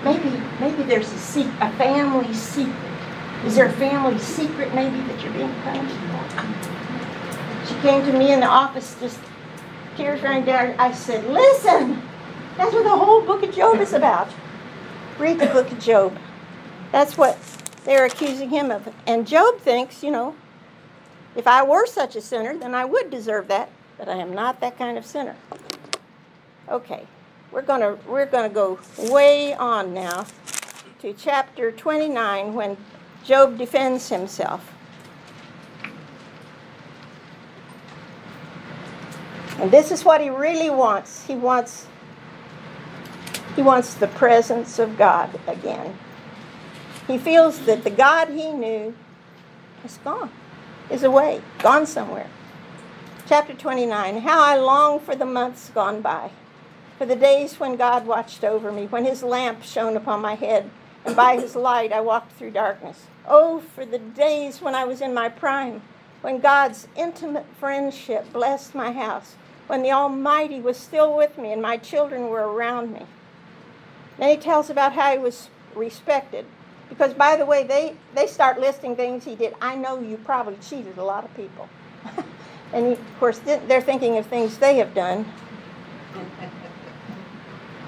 Maybe, 0.04 0.42
maybe 0.60 0.82
there's 0.84 1.12
a, 1.12 1.18
se- 1.18 1.52
a 1.60 1.70
family 1.72 2.32
secret. 2.32 2.74
Is 3.44 3.56
there 3.56 3.66
a 3.66 3.72
family 3.72 4.18
secret 4.18 4.74
maybe 4.74 4.98
that 5.00 5.22
you're 5.22 5.32
being 5.32 5.52
punished 5.62 5.94
for? 5.94 7.66
She 7.66 7.74
came 7.80 8.04
to 8.06 8.12
me 8.12 8.32
in 8.32 8.40
the 8.40 8.46
office, 8.46 8.96
just 9.00 9.18
tears 9.96 10.22
running 10.22 10.44
down. 10.44 10.74
I 10.78 10.92
said, 10.92 11.26
Listen, 11.26 12.00
that's 12.56 12.72
what 12.72 12.84
the 12.84 12.90
whole 12.96 13.22
book 13.22 13.42
of 13.42 13.54
Job 13.54 13.80
is 13.80 13.92
about. 13.92 14.28
Read 15.18 15.38
the 15.38 15.46
book 15.46 15.70
of 15.70 15.78
Job. 15.78 16.16
That's 16.92 17.18
what 17.18 17.38
they're 17.84 18.06
accusing 18.06 18.50
him 18.50 18.70
of. 18.70 18.88
And 19.06 19.26
Job 19.26 19.58
thinks, 19.60 20.02
you 20.02 20.10
know, 20.10 20.34
if 21.36 21.46
I 21.46 21.62
were 21.62 21.86
such 21.86 22.16
a 22.16 22.22
sinner, 22.22 22.56
then 22.56 22.74
I 22.74 22.86
would 22.86 23.10
deserve 23.10 23.48
that, 23.48 23.68
but 23.98 24.08
I 24.08 24.16
am 24.16 24.34
not 24.34 24.60
that 24.60 24.78
kind 24.78 24.96
of 24.96 25.04
sinner. 25.04 25.36
Okay, 26.68 27.06
we're 27.52 27.62
going 27.62 27.82
to 27.82 27.98
we're 28.08 28.26
going 28.26 28.48
to 28.48 28.54
go 28.54 28.78
way 29.10 29.54
on 29.54 29.92
now 29.92 30.26
to 31.00 31.12
chapter 31.12 31.70
29 31.70 32.54
when 32.54 32.76
Job 33.22 33.58
defends 33.58 34.08
himself. 34.08 34.72
And 39.58 39.70
this 39.70 39.92
is 39.92 40.04
what 40.04 40.20
he 40.20 40.30
really 40.30 40.70
wants. 40.70 41.26
He 41.26 41.34
wants 41.34 41.86
he 43.54 43.62
wants 43.62 43.94
the 43.94 44.08
presence 44.08 44.78
of 44.78 44.96
God 44.96 45.38
again. 45.46 45.98
He 47.06 47.18
feels 47.18 47.60
that 47.66 47.84
the 47.84 47.90
God 47.90 48.28
he 48.28 48.50
knew 48.50 48.94
is 49.84 49.98
gone 49.98 50.30
is 50.90 51.02
away, 51.02 51.42
gone 51.58 51.86
somewhere. 51.86 52.28
Chapter 53.26 53.54
29 53.54 54.20
How 54.20 54.42
I 54.42 54.56
long 54.56 55.00
for 55.00 55.16
the 55.16 55.26
months 55.26 55.70
gone 55.70 56.00
by, 56.00 56.30
for 56.98 57.06
the 57.06 57.16
days 57.16 57.58
when 57.58 57.76
God 57.76 58.06
watched 58.06 58.44
over 58.44 58.70
me, 58.70 58.86
when 58.86 59.04
his 59.04 59.22
lamp 59.22 59.62
shone 59.62 59.96
upon 59.96 60.20
my 60.20 60.34
head, 60.34 60.70
and 61.04 61.16
by 61.16 61.34
his 61.34 61.56
light 61.56 61.92
I 61.92 62.00
walked 62.00 62.32
through 62.32 62.52
darkness. 62.52 63.06
Oh, 63.26 63.60
for 63.60 63.84
the 63.84 63.98
days 63.98 64.62
when 64.62 64.74
I 64.74 64.84
was 64.84 65.00
in 65.00 65.12
my 65.12 65.28
prime, 65.28 65.82
when 66.22 66.40
God's 66.40 66.88
intimate 66.96 67.46
friendship 67.58 68.32
blessed 68.32 68.74
my 68.74 68.92
house, 68.92 69.34
when 69.66 69.82
the 69.82 69.92
Almighty 69.92 70.60
was 70.60 70.76
still 70.76 71.16
with 71.16 71.36
me 71.36 71.52
and 71.52 71.60
my 71.60 71.76
children 71.76 72.28
were 72.28 72.46
around 72.46 72.92
me. 72.92 73.02
Then 74.18 74.30
he 74.30 74.36
tells 74.36 74.70
about 74.70 74.92
how 74.92 75.12
he 75.12 75.18
was 75.18 75.48
respected. 75.74 76.46
Because, 76.96 77.12
by 77.12 77.36
the 77.36 77.44
way, 77.44 77.62
they, 77.64 77.94
they 78.14 78.26
start 78.26 78.58
listing 78.58 78.96
things 78.96 79.24
he 79.24 79.34
did. 79.34 79.54
I 79.60 79.76
know 79.76 80.00
you 80.00 80.16
probably 80.18 80.56
cheated 80.62 80.96
a 80.96 81.04
lot 81.04 81.24
of 81.24 81.34
people. 81.36 81.68
and, 82.72 82.86
he, 82.86 82.92
of 82.92 83.18
course, 83.20 83.38
they're 83.40 83.82
thinking 83.82 84.16
of 84.16 84.26
things 84.26 84.56
they 84.58 84.76
have 84.76 84.94
done. 84.94 85.26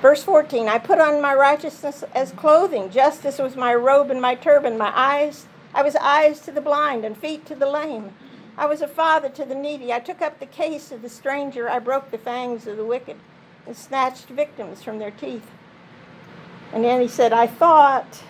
Verse 0.02 0.22
14 0.22 0.68
I 0.68 0.78
put 0.78 1.00
on 1.00 1.20
my 1.20 1.34
righteousness 1.34 2.04
as 2.14 2.30
clothing. 2.32 2.90
Justice 2.90 3.38
was 3.38 3.56
my 3.56 3.74
robe 3.74 4.10
and 4.10 4.20
my 4.20 4.34
turban. 4.34 4.78
My 4.78 4.92
eyes, 4.94 5.46
I 5.74 5.82
was 5.82 5.96
eyes 5.96 6.40
to 6.40 6.52
the 6.52 6.60
blind 6.60 7.04
and 7.04 7.16
feet 7.16 7.46
to 7.46 7.54
the 7.54 7.68
lame. 7.68 8.12
I 8.56 8.66
was 8.66 8.82
a 8.82 8.88
father 8.88 9.28
to 9.30 9.44
the 9.44 9.54
needy. 9.54 9.92
I 9.92 10.00
took 10.00 10.20
up 10.20 10.38
the 10.38 10.46
case 10.46 10.92
of 10.92 11.02
the 11.02 11.08
stranger. 11.08 11.68
I 11.68 11.78
broke 11.78 12.10
the 12.10 12.18
fangs 12.18 12.66
of 12.66 12.76
the 12.76 12.84
wicked 12.84 13.16
and 13.66 13.76
snatched 13.76 14.28
victims 14.28 14.82
from 14.82 14.98
their 14.98 15.10
teeth. 15.10 15.48
And 16.72 16.84
then 16.84 17.00
he 17.00 17.08
said, 17.08 17.32
I 17.32 17.46
thought, 17.46 18.22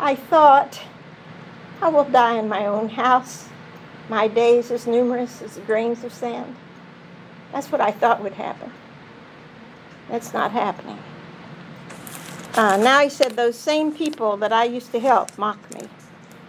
I 0.00 0.14
thought, 0.14 0.80
I 1.82 1.88
will 1.88 2.04
die 2.04 2.38
in 2.38 2.48
my 2.48 2.64
own 2.64 2.88
house, 2.88 3.48
my 4.08 4.28
days 4.28 4.70
as 4.70 4.86
numerous 4.86 5.42
as 5.42 5.56
the 5.56 5.60
grains 5.60 6.04
of 6.04 6.12
sand. 6.12 6.56
That's 7.52 7.70
what 7.70 7.82
I 7.82 7.90
thought 7.90 8.22
would 8.22 8.32
happen. 8.32 8.72
That's 10.08 10.32
not 10.32 10.52
happening. 10.52 10.98
Uh, 12.54 12.78
now 12.78 13.00
he 13.00 13.10
said, 13.10 13.36
Those 13.36 13.58
same 13.58 13.92
people 13.92 14.38
that 14.38 14.54
I 14.54 14.64
used 14.64 14.90
to 14.92 15.00
help 15.00 15.36
mock 15.36 15.58
me. 15.74 15.82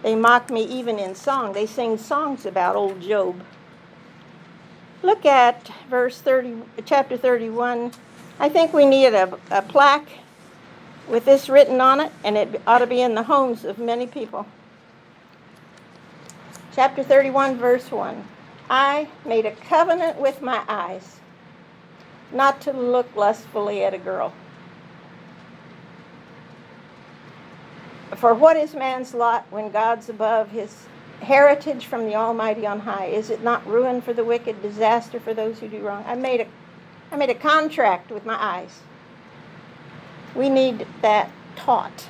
They 0.02 0.14
mock 0.14 0.50
me 0.50 0.64
even 0.64 0.98
in 0.98 1.14
song. 1.14 1.52
They 1.52 1.66
sing 1.66 1.98
songs 1.98 2.46
about 2.46 2.74
old 2.74 3.02
Job. 3.02 3.40
Look 5.02 5.26
at 5.26 5.70
verse 5.90 6.20
30, 6.20 6.56
chapter 6.86 7.18
31. 7.18 7.92
I 8.40 8.48
think 8.48 8.72
we 8.72 8.86
need 8.86 9.14
a, 9.14 9.38
a 9.50 9.60
plaque 9.60 10.08
with 11.08 11.24
this 11.24 11.48
written 11.48 11.80
on 11.80 12.00
it, 12.00 12.12
and 12.24 12.36
it 12.36 12.60
ought 12.66 12.78
to 12.78 12.86
be 12.86 13.00
in 13.00 13.14
the 13.14 13.24
homes 13.24 13.64
of 13.64 13.78
many 13.78 14.06
people. 14.06 14.46
Chapter 16.74 17.02
31, 17.02 17.58
verse 17.58 17.90
1. 17.90 18.24
I 18.70 19.08
made 19.26 19.44
a 19.44 19.52
covenant 19.52 20.18
with 20.18 20.40
my 20.40 20.62
eyes 20.68 21.20
not 22.32 22.60
to 22.62 22.72
look 22.72 23.14
lustfully 23.14 23.84
at 23.84 23.92
a 23.92 23.98
girl. 23.98 24.32
For 28.16 28.32
what 28.34 28.56
is 28.56 28.74
man's 28.74 29.14
lot 29.14 29.46
when 29.50 29.70
God's 29.70 30.08
above 30.08 30.50
his 30.50 30.86
heritage 31.20 31.86
from 31.86 32.06
the 32.06 32.14
Almighty 32.14 32.66
on 32.66 32.80
high? 32.80 33.06
Is 33.06 33.30
it 33.30 33.42
not 33.42 33.66
ruin 33.66 34.00
for 34.00 34.12
the 34.12 34.24
wicked, 34.24 34.62
disaster 34.62 35.20
for 35.20 35.34
those 35.34 35.58
who 35.58 35.68
do 35.68 35.80
wrong? 35.80 36.04
I 36.06 36.14
made 36.14 36.40
a, 36.40 36.46
I 37.10 37.16
made 37.16 37.30
a 37.30 37.34
contract 37.34 38.10
with 38.10 38.24
my 38.24 38.36
eyes. 38.42 38.80
We 40.34 40.48
need 40.48 40.86
that 41.02 41.30
taught. 41.56 42.08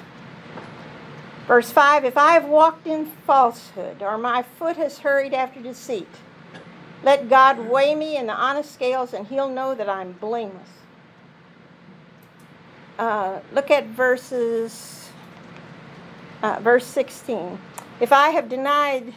Verse 1.46 1.70
5 1.70 2.04
If 2.04 2.16
I 2.16 2.32
have 2.32 2.44
walked 2.44 2.87
in 2.87 3.06
falsehood, 3.26 4.02
or 4.02 4.16
my 4.18 4.42
foot 4.42 4.76
has 4.76 4.98
hurried 4.98 5.35
after 5.35 5.61
deceit, 5.61 6.08
let 7.02 7.28
God 7.28 7.58
weigh 7.58 7.94
me 7.94 8.16
in 8.16 8.26
the 8.26 8.35
honest 8.35 8.72
scales, 8.72 9.12
and 9.12 9.26
He'll 9.26 9.48
know 9.48 9.74
that 9.74 9.88
I'm 9.88 10.12
blameless. 10.12 10.68
Uh, 12.98 13.40
look 13.52 13.70
at 13.70 13.87
verses, 13.87 15.08
uh, 16.42 16.61
verse 16.61 16.87
16. 16.87 17.58
If 18.00 18.12
I 18.12 18.30
have 18.30 18.48
denied 18.48 19.14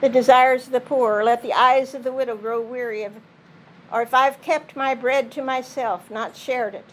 the 0.00 0.08
desires 0.08 0.66
of 0.66 0.72
the 0.72 0.80
poor, 0.80 1.22
let 1.22 1.42
the 1.42 1.52
eyes 1.52 1.94
of 1.94 2.02
the 2.02 2.12
widow 2.12 2.36
grow 2.36 2.60
weary 2.60 3.04
of, 3.04 3.12
or 3.92 4.02
if 4.02 4.12
I've 4.12 4.42
kept 4.42 4.74
my 4.74 4.94
bread 4.94 5.30
to 5.32 5.42
myself, 5.42 6.10
not 6.10 6.36
shared 6.36 6.74
it 6.74 6.86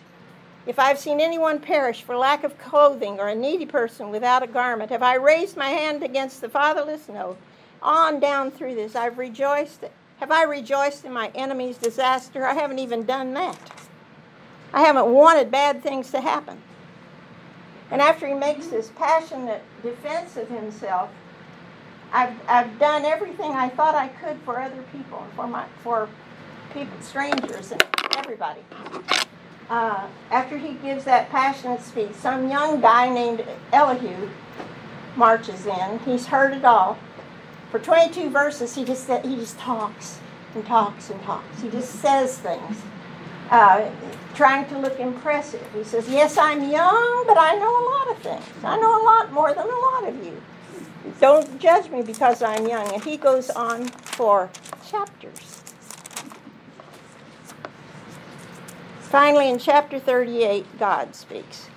if 0.68 0.78
I've 0.78 1.00
seen 1.00 1.22
anyone 1.22 1.60
perish 1.60 2.02
for 2.04 2.18
lack 2.18 2.44
of 2.44 2.58
clothing 2.58 3.20
or 3.20 3.30
a 3.30 3.36
needy 3.36 3.66
person 3.66 4.10
without 4.10 4.44
a 4.44 4.48
garment, 4.48 4.92
have 4.92 5.02
I 5.02 5.16
raised 5.16 5.56
my 5.56 5.70
hand 5.70 6.04
against 6.04 6.42
the 6.42 6.50
fatherless? 6.50 7.08
No. 7.08 7.38
On 7.82 8.20
down 8.20 8.52
through 8.52 8.76
this, 8.76 8.94
I've 8.94 9.18
rejoiced. 9.18 9.86
Have 10.20 10.30
I 10.30 10.44
rejoiced 10.44 11.06
in 11.06 11.14
my 11.14 11.32
enemy's 11.34 11.78
disaster? 11.78 12.46
I 12.46 12.54
haven't 12.54 12.80
even 12.80 13.06
done 13.06 13.34
that. 13.36 13.58
I 14.74 14.82
haven't 14.82 15.08
wanted 15.08 15.50
bad 15.52 15.82
things 15.82 16.12
to 16.12 16.20
happen. 16.20 16.62
And 17.90 18.02
after 18.02 18.28
he 18.28 18.34
makes 18.34 18.68
this 18.68 18.92
passionate 18.98 19.64
defense 19.82 20.36
of 20.36 20.50
himself, 20.50 21.10
I've, 22.12 22.36
I've 22.50 22.78
done 22.78 23.06
everything 23.06 23.52
I 23.52 23.70
thought 23.70 23.96
I 23.96 24.10
could 24.10 24.38
for 24.44 24.60
other 24.60 24.84
people, 24.92 25.26
for 25.36 25.48
my 25.48 25.66
for 25.82 26.10
people, 26.74 27.00
strangers, 27.02 27.72
and 27.72 27.86
everybody 28.18 28.62
uh, 29.70 30.08
after 30.32 30.58
he 30.58 30.74
gives 30.76 31.04
that 31.06 31.30
passionate 31.30 31.82
speech, 31.82 32.14
some 32.14 32.50
young 32.50 32.80
guy 32.80 33.10
named 33.10 33.46
Elihu 33.74 34.30
marches 35.16 35.66
in. 35.66 36.00
He's 36.00 36.28
heard 36.28 36.54
it 36.54 36.64
all. 36.64 36.98
For 37.72 37.80
22 37.80 38.30
verses, 38.30 38.76
he 38.76 38.86
just 38.86 39.10
he 39.10 39.36
just 39.36 39.58
talks 39.60 40.20
and 40.56 40.66
talks 40.66 41.10
and 41.10 41.22
talks. 41.24 41.62
He 41.62 41.70
just 41.70 41.96
says 41.96 42.38
things, 42.38 42.78
uh, 43.52 43.90
trying 44.36 44.70
to 44.70 44.80
look 44.80 45.00
impressive. 45.00 45.68
He 45.74 45.84
says, 45.84 46.08
"Yes, 46.08 46.38
I'm 46.38 46.70
young, 46.70 47.26
but 47.28 47.38
I 47.38 47.56
know 47.56 47.70
a 47.70 47.86
lot 47.92 48.16
of 48.16 48.18
things. 48.24 48.64
I 48.64 48.78
know 48.78 49.02
a 49.02 49.04
lot 49.04 49.34
more 49.34 49.54
than 49.54 49.68
a 49.68 49.80
lot 49.80 50.08
of 50.08 50.26
you. 50.26 50.42
Don't 51.20 51.60
judge 51.60 51.90
me 51.90 52.02
because 52.04 52.42
I'm 52.42 52.68
young." 52.68 52.90
And 52.94 53.04
he 53.04 53.18
goes 53.18 53.50
on 53.50 53.88
for 53.88 54.50
chapters. 54.90 55.67
Finally, 59.08 59.50
in 59.50 59.58
chapter 59.58 60.00
38, 60.00 60.78
God 60.78 61.16
speaks. 61.16 61.70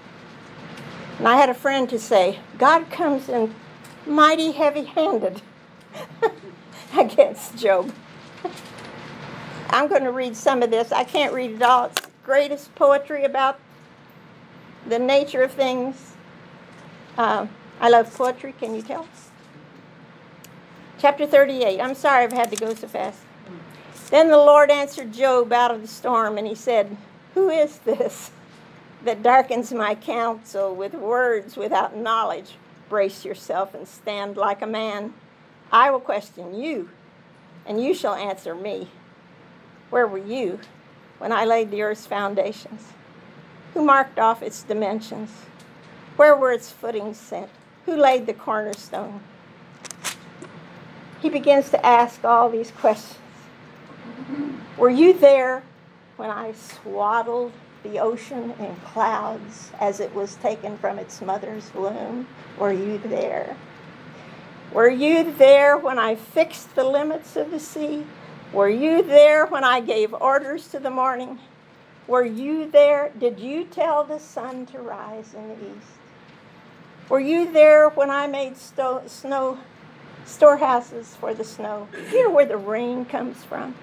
And 1.18 1.28
I 1.28 1.36
had 1.36 1.48
a 1.48 1.54
friend 1.54 1.88
to 1.88 1.96
say, 1.96 2.40
God 2.58 2.90
comes 2.90 3.28
in 3.28 3.54
mighty 4.04 4.50
heavy 4.50 4.82
handed 4.82 5.40
against 6.98 7.56
Job. 7.56 7.92
I'm 9.70 9.86
going 9.86 10.02
to 10.02 10.10
read 10.10 10.36
some 10.36 10.60
of 10.64 10.72
this. 10.72 10.90
I 10.90 11.04
can't 11.04 11.32
read 11.32 11.52
it 11.52 11.62
all. 11.62 11.84
It's 11.84 12.00
greatest 12.24 12.74
poetry 12.74 13.22
about 13.22 13.60
the 14.88 14.98
nature 14.98 15.42
of 15.42 15.52
things. 15.52 16.14
Uh, 17.16 17.46
I 17.80 17.90
love 17.90 18.12
poetry, 18.12 18.54
can 18.58 18.74
you 18.74 18.82
tell? 18.82 19.06
Chapter 20.98 21.28
38. 21.28 21.80
I'm 21.80 21.94
sorry 21.94 22.24
I've 22.24 22.32
had 22.32 22.50
to 22.50 22.56
go 22.56 22.74
so 22.74 22.88
fast. 22.88 23.20
Then 24.10 24.30
the 24.30 24.36
Lord 24.36 24.68
answered 24.72 25.12
Job 25.12 25.52
out 25.52 25.70
of 25.70 25.80
the 25.80 25.86
storm, 25.86 26.36
and 26.36 26.44
he 26.44 26.56
said, 26.56 26.96
who 27.34 27.48
is 27.48 27.78
this 27.78 28.30
that 29.04 29.22
darkens 29.22 29.72
my 29.72 29.94
counsel 29.94 30.74
with 30.74 30.94
words 30.94 31.56
without 31.56 31.96
knowledge? 31.96 32.56
Brace 32.88 33.24
yourself 33.24 33.74
and 33.74 33.86
stand 33.86 34.36
like 34.36 34.62
a 34.62 34.66
man. 34.66 35.14
I 35.72 35.90
will 35.90 36.00
question 36.00 36.54
you, 36.54 36.90
and 37.64 37.82
you 37.82 37.94
shall 37.94 38.14
answer 38.14 38.54
me. 38.54 38.88
Where 39.90 40.06
were 40.06 40.18
you 40.18 40.58
when 41.18 41.32
I 41.32 41.44
laid 41.44 41.70
the 41.70 41.82
earth's 41.82 42.06
foundations? 42.06 42.92
Who 43.74 43.84
marked 43.84 44.18
off 44.18 44.42
its 44.42 44.62
dimensions? 44.62 45.30
Where 46.16 46.36
were 46.36 46.52
its 46.52 46.70
footings 46.70 47.16
set? 47.16 47.48
Who 47.86 47.96
laid 47.96 48.26
the 48.26 48.34
cornerstone? 48.34 49.20
He 51.20 51.28
begins 51.28 51.70
to 51.70 51.86
ask 51.86 52.24
all 52.24 52.50
these 52.50 52.70
questions. 52.72 53.18
Were 54.76 54.90
you 54.90 55.12
there 55.12 55.62
when 56.20 56.30
I 56.30 56.52
swaddled 56.52 57.50
the 57.82 57.98
ocean 57.98 58.52
in 58.58 58.76
clouds 58.84 59.72
as 59.80 60.00
it 60.00 60.14
was 60.14 60.34
taken 60.34 60.76
from 60.76 60.98
its 60.98 61.22
mother's 61.22 61.72
womb? 61.72 62.28
Were 62.58 62.74
you 62.74 62.98
there? 62.98 63.56
Were 64.70 64.90
you 64.90 65.32
there 65.32 65.78
when 65.78 65.98
I 65.98 66.16
fixed 66.16 66.74
the 66.74 66.84
limits 66.84 67.36
of 67.36 67.50
the 67.50 67.58
sea? 67.58 68.04
Were 68.52 68.68
you 68.68 69.02
there 69.02 69.46
when 69.46 69.64
I 69.64 69.80
gave 69.80 70.12
orders 70.12 70.68
to 70.68 70.78
the 70.78 70.90
morning? 70.90 71.38
Were 72.06 72.26
you 72.26 72.70
there? 72.70 73.12
Did 73.18 73.40
you 73.40 73.64
tell 73.64 74.04
the 74.04 74.18
sun 74.18 74.66
to 74.66 74.78
rise 74.78 75.32
in 75.32 75.48
the 75.48 75.54
east? 75.54 75.88
Were 77.08 77.18
you 77.20 77.50
there 77.50 77.88
when 77.88 78.10
I 78.10 78.26
made 78.26 78.58
sto- 78.58 79.04
snow 79.06 79.58
storehouses 80.26 81.16
for 81.18 81.32
the 81.32 81.44
snow? 81.44 81.88
Know 82.12 82.28
where 82.28 82.44
the 82.44 82.58
rain 82.58 83.06
comes 83.06 83.42
from? 83.42 83.74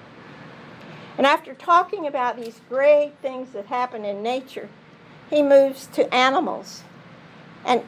And 1.17 1.25
after 1.25 1.53
talking 1.53 2.05
about 2.05 2.37
these 2.37 2.61
great 2.69 3.13
things 3.21 3.49
that 3.53 3.65
happen 3.65 4.05
in 4.05 4.21
nature, 4.21 4.69
he 5.29 5.41
moves 5.41 5.87
to 5.87 6.13
animals. 6.13 6.83
And 7.65 7.83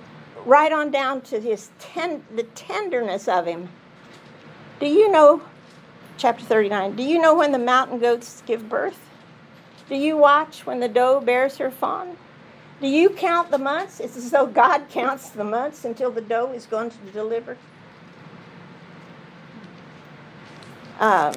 right 0.45 0.71
on 0.71 0.89
down 0.89 1.21
to 1.21 1.39
his 1.39 1.69
ten, 1.79 2.23
the 2.35 2.43
tenderness 2.43 3.27
of 3.27 3.45
him. 3.45 3.69
Do 4.79 4.87
you 4.87 5.11
know, 5.11 5.41
chapter 6.17 6.43
39, 6.43 6.95
do 6.95 7.03
you 7.03 7.21
know 7.21 7.35
when 7.35 7.51
the 7.51 7.59
mountain 7.59 7.99
goats 7.99 8.41
give 8.45 8.67
birth? 8.67 8.99
Do 9.89 9.95
you 9.95 10.17
watch 10.17 10.65
when 10.65 10.79
the 10.79 10.87
doe 10.87 11.19
bears 11.19 11.57
her 11.57 11.69
fawn? 11.69 12.17
Do 12.81 12.87
you 12.87 13.09
count 13.09 13.51
the 13.51 13.57
months? 13.57 13.99
It's 13.99 14.15
as 14.15 14.31
though 14.31 14.45
God 14.47 14.87
counts 14.89 15.29
the 15.29 15.43
months 15.43 15.83
until 15.83 16.11
the 16.11 16.21
doe 16.21 16.51
is 16.53 16.65
going 16.65 16.91
to 16.91 16.97
deliver. 17.11 17.57
Um, 20.99 21.33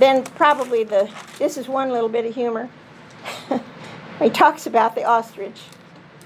then 0.00 0.24
probably 0.24 0.84
the 0.84 1.10
this 1.38 1.56
is 1.56 1.68
one 1.68 1.90
little 1.90 2.08
bit 2.08 2.24
of 2.24 2.34
humor. 2.34 2.68
he 4.18 4.30
talks 4.30 4.66
about 4.66 4.94
the 4.94 5.04
ostrich, 5.04 5.60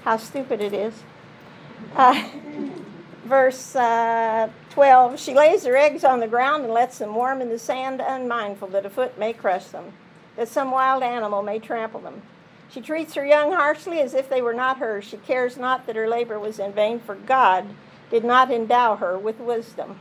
how 0.03 0.17
stupid 0.17 0.61
it 0.61 0.73
is. 0.73 1.03
Uh, 1.95 2.29
verse 3.25 3.75
uh, 3.75 4.49
12 4.69 5.19
She 5.19 5.33
lays 5.33 5.65
her 5.65 5.75
eggs 5.75 6.03
on 6.03 6.19
the 6.19 6.27
ground 6.27 6.63
and 6.63 6.73
lets 6.73 6.99
them 6.99 7.15
warm 7.15 7.41
in 7.41 7.49
the 7.49 7.59
sand, 7.59 8.01
unmindful 8.01 8.69
that 8.69 8.85
a 8.85 8.89
foot 8.89 9.17
may 9.17 9.33
crush 9.33 9.65
them, 9.65 9.93
that 10.35 10.47
some 10.47 10.71
wild 10.71 11.03
animal 11.03 11.41
may 11.41 11.59
trample 11.59 11.99
them. 11.99 12.21
She 12.69 12.81
treats 12.81 13.13
her 13.13 13.25
young 13.25 13.53
harshly 13.53 13.99
as 13.99 14.13
if 14.13 14.29
they 14.29 14.41
were 14.41 14.53
not 14.53 14.79
hers. 14.79 15.05
She 15.05 15.17
cares 15.17 15.57
not 15.57 15.85
that 15.85 15.95
her 15.95 16.07
labor 16.07 16.39
was 16.39 16.59
in 16.59 16.73
vain, 16.73 16.99
for 16.99 17.15
God 17.15 17.67
did 18.09 18.23
not 18.23 18.51
endow 18.51 18.95
her 18.97 19.17
with 19.17 19.39
wisdom 19.39 19.99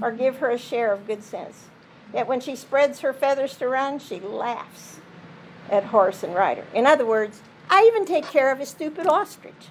or 0.00 0.12
give 0.12 0.36
her 0.36 0.50
a 0.50 0.58
share 0.58 0.92
of 0.92 1.06
good 1.06 1.22
sense. 1.22 1.68
Yet 2.14 2.26
when 2.26 2.40
she 2.40 2.56
spreads 2.56 3.00
her 3.00 3.12
feathers 3.12 3.56
to 3.56 3.68
run, 3.68 3.98
she 3.98 4.20
laughs 4.20 4.98
at 5.70 5.84
horse 5.84 6.22
and 6.22 6.34
rider. 6.34 6.66
In 6.74 6.86
other 6.86 7.06
words, 7.06 7.40
I 7.70 7.84
even 7.86 8.04
take 8.04 8.24
care 8.24 8.52
of 8.52 8.60
a 8.60 8.66
stupid 8.66 9.06
ostrich. 9.06 9.68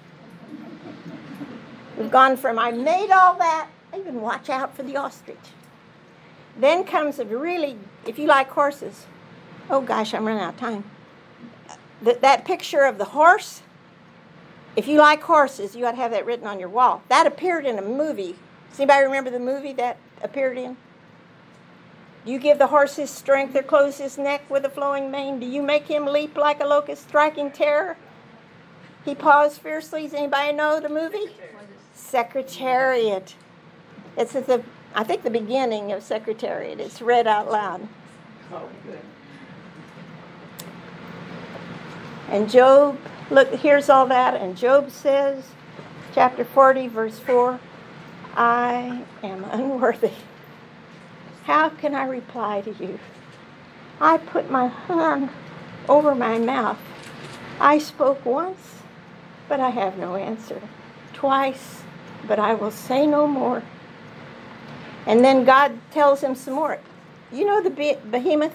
We've 1.96 2.10
gone 2.10 2.36
from 2.36 2.58
I 2.58 2.72
made 2.72 3.10
all 3.10 3.36
that, 3.36 3.68
I 3.92 3.98
even 3.98 4.20
watch 4.20 4.48
out 4.50 4.74
for 4.74 4.82
the 4.82 4.96
ostrich. 4.96 5.36
Then 6.58 6.84
comes 6.84 7.18
a 7.18 7.24
really, 7.24 7.78
if 8.06 8.18
you 8.18 8.26
like 8.26 8.50
horses, 8.50 9.06
oh 9.70 9.80
gosh, 9.80 10.12
I'm 10.12 10.26
running 10.26 10.42
out 10.42 10.54
of 10.54 10.60
time. 10.60 10.84
That, 12.02 12.20
that 12.22 12.44
picture 12.44 12.82
of 12.82 12.98
the 12.98 13.04
horse, 13.06 13.62
if 14.74 14.88
you 14.88 14.98
like 14.98 15.22
horses, 15.22 15.76
you 15.76 15.86
ought 15.86 15.92
to 15.92 15.96
have 15.98 16.10
that 16.10 16.26
written 16.26 16.46
on 16.46 16.58
your 16.58 16.68
wall. 16.68 17.02
That 17.08 17.26
appeared 17.26 17.66
in 17.66 17.78
a 17.78 17.82
movie. 17.82 18.36
Does 18.70 18.80
anybody 18.80 19.04
remember 19.04 19.30
the 19.30 19.38
movie 19.38 19.74
that 19.74 19.98
appeared 20.22 20.58
in? 20.58 20.76
Do 22.24 22.30
you 22.30 22.38
give 22.38 22.58
the 22.58 22.68
horse 22.68 22.96
his 22.96 23.10
strength 23.10 23.56
or 23.56 23.62
close 23.62 23.98
his 23.98 24.16
neck 24.16 24.48
with 24.48 24.64
a 24.64 24.70
flowing 24.70 25.10
mane? 25.10 25.40
Do 25.40 25.46
you 25.46 25.62
make 25.62 25.88
him 25.88 26.06
leap 26.06 26.36
like 26.36 26.60
a 26.60 26.66
locust, 26.66 27.08
striking 27.08 27.50
terror? 27.50 27.96
He 29.04 29.14
paws 29.14 29.58
fiercely. 29.58 30.02
Does 30.02 30.14
anybody 30.14 30.52
know 30.52 30.78
the 30.78 30.88
movie? 30.88 31.34
Secretariat. 31.92 33.34
It's 34.16 34.36
at 34.36 34.46
the, 34.46 34.62
I 34.94 35.02
think, 35.02 35.24
the 35.24 35.30
beginning 35.30 35.90
of 35.90 36.04
Secretariat. 36.04 36.78
It's 36.78 37.02
read 37.02 37.26
out 37.26 37.50
loud. 37.50 37.88
Oh, 38.52 38.68
good. 38.86 39.00
And 42.28 42.48
Job, 42.48 42.98
look, 43.30 43.52
here's 43.52 43.90
all 43.90 44.06
that. 44.06 44.34
And 44.34 44.56
Job 44.56 44.90
says, 44.90 45.44
chapter 46.14 46.44
40, 46.44 46.86
verse 46.88 47.18
4, 47.18 47.58
I 48.36 49.02
am 49.24 49.44
unworthy. 49.44 50.12
How 51.44 51.70
can 51.70 51.94
I 51.94 52.06
reply 52.06 52.60
to 52.62 52.72
you? 52.72 52.98
I 54.00 54.18
put 54.18 54.50
my 54.50 54.66
hand 54.66 55.30
over 55.88 56.14
my 56.14 56.38
mouth. 56.38 56.78
I 57.60 57.78
spoke 57.78 58.24
once, 58.24 58.82
but 59.48 59.60
I 59.60 59.70
have 59.70 59.98
no 59.98 60.16
answer. 60.16 60.60
Twice, 61.12 61.82
but 62.26 62.38
I 62.38 62.54
will 62.54 62.70
say 62.70 63.06
no 63.06 63.26
more. 63.26 63.62
And 65.06 65.24
then 65.24 65.44
God 65.44 65.78
tells 65.90 66.20
him 66.20 66.34
some 66.34 66.54
more. 66.54 66.78
You 67.32 67.44
know 67.44 67.62
the 67.62 67.98
behemoth? 68.10 68.54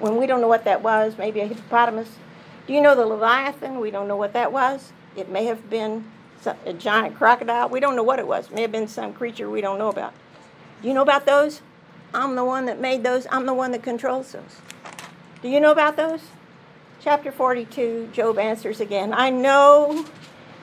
When 0.00 0.16
we 0.16 0.26
don't 0.26 0.40
know 0.40 0.48
what 0.48 0.64
that 0.64 0.82
was, 0.82 1.18
maybe 1.18 1.40
a 1.40 1.46
hippopotamus. 1.46 2.08
Do 2.66 2.72
you 2.72 2.80
know 2.80 2.94
the 2.94 3.04
Leviathan? 3.04 3.80
We 3.80 3.90
don't 3.90 4.08
know 4.08 4.16
what 4.16 4.32
that 4.32 4.50
was. 4.50 4.92
It 5.14 5.28
may 5.28 5.44
have 5.44 5.68
been 5.68 6.04
a 6.64 6.72
giant 6.72 7.16
crocodile. 7.16 7.68
We 7.68 7.80
don't 7.80 7.94
know 7.96 8.02
what 8.02 8.18
it 8.18 8.26
was. 8.26 8.46
It 8.46 8.54
may 8.54 8.62
have 8.62 8.72
been 8.72 8.88
some 8.88 9.12
creature 9.12 9.50
we 9.50 9.60
don't 9.60 9.78
know 9.78 9.88
about. 9.88 10.14
Do 10.80 10.88
you 10.88 10.94
know 10.94 11.02
about 11.02 11.26
those? 11.26 11.60
I'm 12.14 12.36
the 12.36 12.44
one 12.44 12.66
that 12.66 12.80
made 12.80 13.02
those. 13.02 13.26
I'm 13.30 13.44
the 13.44 13.54
one 13.54 13.72
that 13.72 13.82
controls 13.82 14.32
those. 14.32 14.60
Do 15.42 15.48
you 15.48 15.58
know 15.58 15.72
about 15.72 15.96
those? 15.96 16.20
Chapter 17.00 17.32
42, 17.32 18.10
Job 18.12 18.38
answers 18.38 18.80
again 18.80 19.12
I 19.12 19.28
know 19.30 20.06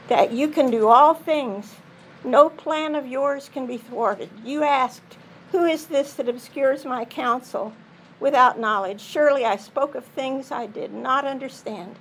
that 0.08 0.32
you 0.32 0.48
can 0.48 0.72
do 0.72 0.88
all 0.88 1.14
things. 1.14 1.76
No 2.24 2.50
plan 2.50 2.96
of 2.96 3.06
yours 3.06 3.50
can 3.52 3.68
be 3.68 3.78
thwarted. 3.78 4.30
You 4.44 4.64
asked, 4.64 5.18
Who 5.52 5.66
is 5.66 5.88
this 5.88 6.14
that 6.14 6.30
obscures 6.30 6.86
my 6.86 7.04
counsel 7.06 7.74
without 8.20 8.60
knowledge? 8.60 9.02
Surely 9.02 9.46
I 9.46 9.58
spoke 9.58 9.94
of 9.94 10.06
things 10.06 10.52
I 10.52 10.68
did 10.68 10.94
not 10.94 11.26
understand, 11.26 11.96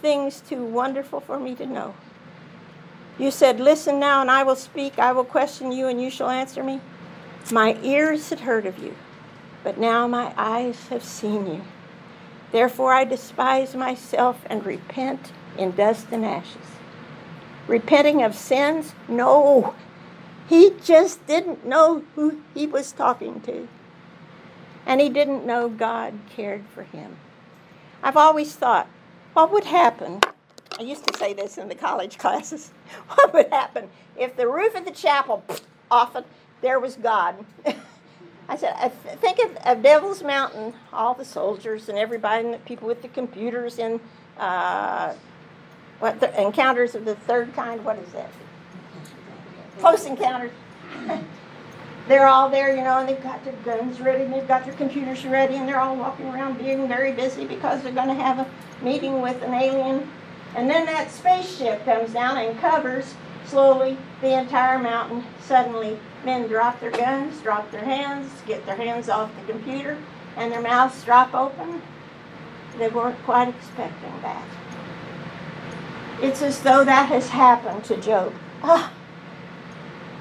things 0.00 0.40
too 0.40 0.64
wonderful 0.64 1.20
for 1.20 1.38
me 1.38 1.54
to 1.56 1.66
know. 1.66 1.94
You 3.18 3.30
said, 3.30 3.60
Listen 3.60 4.00
now, 4.00 4.20
and 4.20 4.30
I 4.30 4.42
will 4.42 4.56
speak. 4.56 4.98
I 4.98 5.12
will 5.12 5.24
question 5.24 5.70
you, 5.70 5.88
and 5.88 6.00
you 6.00 6.10
shall 6.10 6.30
answer 6.30 6.64
me. 6.64 6.80
My 7.52 7.78
ears 7.82 8.30
had 8.30 8.40
heard 8.40 8.66
of 8.66 8.78
you, 8.78 8.96
but 9.62 9.78
now 9.78 10.08
my 10.08 10.32
eyes 10.36 10.88
have 10.88 11.04
seen 11.04 11.46
you. 11.46 11.62
Therefore 12.50 12.92
I 12.92 13.04
despise 13.04 13.76
myself 13.76 14.40
and 14.46 14.66
repent 14.66 15.32
in 15.56 15.70
dust 15.70 16.08
and 16.10 16.24
ashes. 16.24 16.66
Repenting 17.68 18.22
of 18.22 18.34
sins? 18.34 18.94
No. 19.08 19.74
He 20.48 20.72
just 20.82 21.24
didn't 21.26 21.64
know 21.64 22.02
who 22.14 22.40
he 22.54 22.66
was 22.66 22.92
talking 22.92 23.40
to. 23.42 23.68
And 24.84 25.00
he 25.00 25.08
didn't 25.08 25.46
know 25.46 25.68
God 25.68 26.18
cared 26.28 26.64
for 26.72 26.84
him. 26.84 27.16
I've 28.02 28.16
always 28.16 28.54
thought, 28.54 28.88
what 29.34 29.52
would 29.52 29.64
happen? 29.64 30.20
I 30.78 30.82
used 30.82 31.06
to 31.06 31.18
say 31.18 31.32
this 31.32 31.58
in 31.58 31.68
the 31.68 31.74
college 31.74 32.18
classes. 32.18 32.72
What 33.14 33.32
would 33.32 33.50
happen 33.50 33.88
if 34.16 34.36
the 34.36 34.48
roof 34.48 34.74
of 34.74 34.84
the 34.84 34.90
chapel 34.90 35.44
off 35.90 36.16
there 36.60 36.80
was 36.80 36.96
God. 36.96 37.44
I 38.48 38.56
said, 38.56 38.74
I 38.78 38.88
think 38.88 39.38
of, 39.40 39.56
of, 39.56 39.82
Devil's 39.82 40.22
Mountain, 40.22 40.74
all 40.92 41.14
the 41.14 41.24
soldiers 41.24 41.88
and 41.88 41.98
everybody, 41.98 42.44
and 42.44 42.54
the 42.54 42.58
people 42.58 42.86
with 42.86 43.02
the 43.02 43.08
computers 43.08 43.78
and 43.78 43.98
uh, 44.38 45.14
what 45.98 46.20
the 46.20 46.40
encounters 46.40 46.94
of 46.94 47.04
the 47.04 47.16
third 47.16 47.52
kind. 47.54 47.84
What 47.84 47.98
is 47.98 48.12
that? 48.12 48.30
Close 49.80 50.06
encounters. 50.06 50.52
they're 52.08 52.28
all 52.28 52.48
there, 52.48 52.74
you 52.74 52.82
know, 52.82 52.98
and 52.98 53.08
they've 53.08 53.22
got 53.22 53.44
their 53.44 53.54
guns 53.64 54.00
ready, 54.00 54.24
and 54.24 54.32
they've 54.32 54.46
got 54.46 54.64
their 54.64 54.74
computers 54.74 55.24
ready, 55.26 55.56
and 55.56 55.68
they're 55.68 55.80
all 55.80 55.96
walking 55.96 56.26
around 56.26 56.58
being 56.58 56.86
very 56.86 57.12
busy 57.12 57.46
because 57.46 57.82
they're 57.82 57.92
going 57.92 58.08
to 58.08 58.14
have 58.14 58.38
a 58.38 58.84
meeting 58.84 59.20
with 59.20 59.42
an 59.42 59.54
alien. 59.54 60.08
And 60.54 60.70
then 60.70 60.86
that 60.86 61.10
spaceship 61.10 61.84
comes 61.84 62.12
down 62.12 62.38
and 62.38 62.58
covers 62.60 63.14
slowly 63.44 63.98
the 64.20 64.38
entire 64.38 64.78
mountain. 64.78 65.24
Suddenly, 65.42 65.98
men 66.26 66.48
drop 66.48 66.80
their 66.80 66.90
guns, 66.90 67.40
drop 67.40 67.70
their 67.70 67.84
hands, 67.84 68.30
get 68.46 68.66
their 68.66 68.76
hands 68.76 69.08
off 69.08 69.30
the 69.36 69.52
computer, 69.52 69.96
and 70.36 70.52
their 70.52 70.60
mouths 70.60 71.02
drop 71.04 71.32
open. 71.32 71.80
They 72.76 72.88
weren't 72.88 73.22
quite 73.22 73.48
expecting 73.48 74.12
that. 74.20 74.44
It's 76.20 76.42
as 76.42 76.60
though 76.60 76.84
that 76.84 77.08
has 77.08 77.28
happened 77.28 77.84
to 77.84 77.96
Job. 77.96 78.34
Ah, 78.62 78.92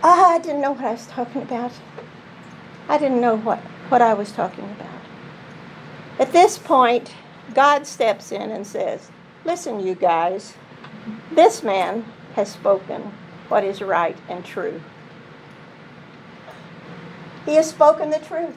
ah, 0.04 0.36
I 0.36 0.40
didn't 0.40 0.62
know 0.62 0.74
what 0.74 0.86
I 0.86 0.92
was 0.92 1.08
talking 1.08 1.42
about. 1.42 1.72
I 2.88 2.98
didn't 2.98 3.20
know 3.20 3.36
what, 3.36 3.60
what 3.90 4.02
I 4.02 4.14
was 4.14 4.32
talking 4.32 4.66
about. 4.66 5.02
At 6.20 6.32
this 6.32 6.58
point, 6.58 7.14
God 7.54 7.88
steps 7.88 8.32
in 8.32 8.52
and 8.52 8.66
says, 8.66 9.10
Listen, 9.44 9.80
you 9.80 9.96
guys, 9.96 10.54
this 11.32 11.64
man 11.64 12.06
has 12.36 12.52
spoken 12.52 13.12
what 13.50 13.64
is 13.64 13.82
right 13.82 14.18
and 14.30 14.46
true. 14.46 14.82
He 17.46 17.56
has 17.56 17.70
spoken 17.70 18.10
the 18.10 18.20
truth. 18.20 18.56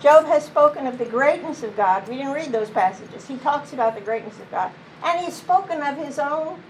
Job 0.00 0.24
has 0.26 0.44
spoken 0.44 0.86
of 0.86 0.96
the 0.96 1.04
greatness 1.04 1.62
of 1.62 1.76
God. 1.76 2.08
We 2.08 2.16
didn't 2.16 2.32
read 2.32 2.52
those 2.52 2.70
passages. 2.70 3.26
He 3.26 3.36
talks 3.36 3.74
about 3.74 3.94
the 3.94 4.00
greatness 4.00 4.38
of 4.40 4.50
God. 4.50 4.72
And 5.04 5.20
he's 5.20 5.34
spoken 5.34 5.82
of 5.82 5.98
his 5.98 6.18
own 6.18 6.62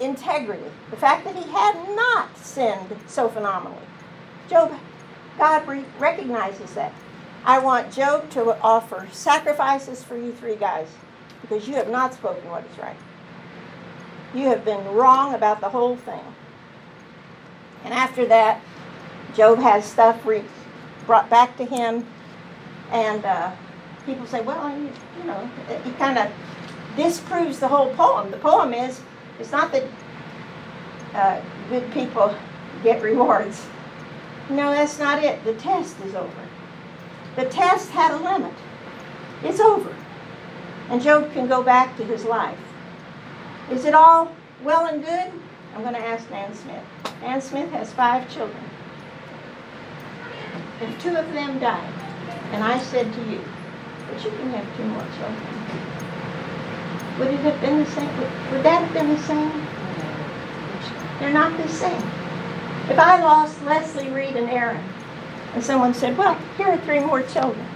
integrity, 0.00 0.70
the 0.90 0.96
fact 0.96 1.24
that 1.24 1.36
he 1.36 1.48
had 1.50 1.74
not 1.94 2.36
sinned 2.36 2.96
so 3.06 3.28
phenomenally. 3.28 3.86
Job, 4.50 4.72
God 5.38 5.66
re- 5.68 5.84
recognizes 5.98 6.74
that. 6.74 6.92
I 7.44 7.58
want 7.58 7.92
Job 7.92 8.30
to 8.30 8.60
offer 8.60 9.06
sacrifices 9.12 10.02
for 10.02 10.16
you 10.16 10.32
three 10.32 10.56
guys 10.56 10.88
because 11.42 11.68
you 11.68 11.74
have 11.74 11.90
not 11.90 12.14
spoken 12.14 12.48
what 12.50 12.64
is 12.64 12.78
right. 12.78 12.96
You 14.34 14.48
have 14.48 14.64
been 14.64 14.84
wrong 14.88 15.34
about 15.34 15.60
the 15.60 15.68
whole 15.68 15.96
thing. 15.96 16.24
And 17.84 17.94
after 17.94 18.26
that, 18.26 18.60
Job 19.34 19.58
has 19.58 19.84
stuff 19.84 20.24
re- 20.24 20.44
brought 21.06 21.28
back 21.28 21.56
to 21.56 21.64
him, 21.64 22.06
and 22.90 23.24
uh, 23.24 23.52
people 24.06 24.26
say, 24.26 24.40
well, 24.40 24.70
you, 24.70 25.24
know, 25.24 25.50
it 25.68 25.98
kind 25.98 26.18
of 26.18 26.30
disproves 26.96 27.58
the 27.58 27.68
whole 27.68 27.92
poem. 27.94 28.30
The 28.30 28.36
poem 28.36 28.72
is, 28.72 29.00
it's 29.40 29.50
not 29.50 29.72
that 29.72 29.84
uh, 31.14 31.40
good 31.68 31.90
people 31.92 32.34
get 32.82 33.02
rewards. 33.02 33.66
No, 34.50 34.70
that's 34.70 34.98
not 34.98 35.24
it. 35.24 35.42
The 35.44 35.54
test 35.54 35.98
is 36.00 36.14
over. 36.14 36.48
The 37.36 37.46
test 37.46 37.90
had 37.90 38.12
a 38.12 38.22
limit. 38.22 38.54
It's 39.42 39.60
over. 39.60 39.94
And 40.90 41.02
Job 41.02 41.32
can 41.32 41.48
go 41.48 41.62
back 41.62 41.96
to 41.96 42.04
his 42.04 42.24
life. 42.24 42.58
Is 43.70 43.84
it 43.84 43.94
all 43.94 44.30
well 44.62 44.86
and 44.86 45.02
good? 45.02 45.32
I'm 45.74 45.82
going 45.82 45.94
to 45.94 46.06
ask 46.06 46.30
Nan 46.30 46.54
Smith. 46.54 46.84
Nan 47.22 47.40
Smith 47.40 47.70
has 47.70 47.92
five 47.92 48.30
children. 48.32 48.62
If 50.80 51.02
two 51.02 51.16
of 51.16 51.32
them 51.32 51.58
died, 51.58 51.92
and 52.52 52.62
I 52.62 52.78
said 52.78 53.12
to 53.12 53.20
you, 53.30 53.40
but 54.08 54.24
you 54.24 54.30
can 54.30 54.50
have 54.50 54.76
two 54.76 54.84
more 54.84 55.06
children, 55.16 55.54
would 57.18 57.28
it 57.28 57.40
have 57.40 57.60
been 57.60 57.84
the 57.84 57.90
same? 57.90 58.08
Would, 58.18 58.52
would 58.52 58.62
that 58.64 58.82
have 58.82 58.92
been 58.92 59.08
the 59.08 59.22
same? 59.22 59.52
They're 61.20 61.32
not 61.32 61.56
the 61.56 61.68
same. 61.68 62.02
If 62.90 62.98
I 62.98 63.22
lost 63.22 63.62
Leslie 63.62 64.10
Reed 64.10 64.36
and 64.36 64.50
Aaron, 64.50 64.84
and 65.54 65.62
someone 65.62 65.94
said, 65.94 66.18
well, 66.18 66.36
here 66.56 66.66
are 66.66 66.78
three 66.78 67.00
more 67.00 67.22
children. 67.22 67.66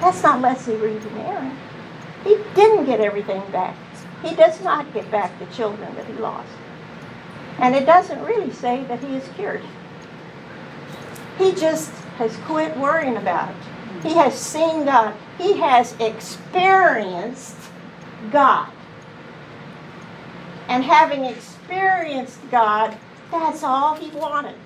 That's 0.00 0.22
not 0.22 0.40
Leslie 0.40 0.76
Reed 0.76 1.02
and 1.02 1.18
Aaron. 1.18 1.56
He 2.24 2.38
didn't 2.54 2.86
get 2.86 3.00
everything 3.00 3.42
back. 3.52 3.76
He 4.22 4.34
does 4.34 4.62
not 4.62 4.92
get 4.94 5.10
back 5.10 5.38
the 5.38 5.46
children 5.54 5.94
that 5.94 6.06
he 6.06 6.14
lost. 6.14 6.48
And 7.58 7.74
it 7.74 7.86
doesn't 7.86 8.24
really 8.24 8.50
say 8.50 8.84
that 8.84 9.04
he 9.04 9.14
is 9.14 9.28
cured. 9.36 9.62
He 11.38 11.52
just 11.52 11.90
has 12.18 12.36
quit 12.46 12.76
worrying 12.76 13.16
about 13.16 13.50
it. 13.50 13.56
He 14.02 14.14
has 14.14 14.34
seen 14.34 14.84
God. 14.84 15.14
He 15.38 15.56
has 15.58 15.94
experienced 16.00 17.56
God. 18.30 18.70
And 20.68 20.82
having 20.82 21.24
experienced 21.24 22.38
God, 22.50 22.96
that's 23.30 23.62
all 23.62 23.94
he 23.94 24.10
wanted. 24.10 24.56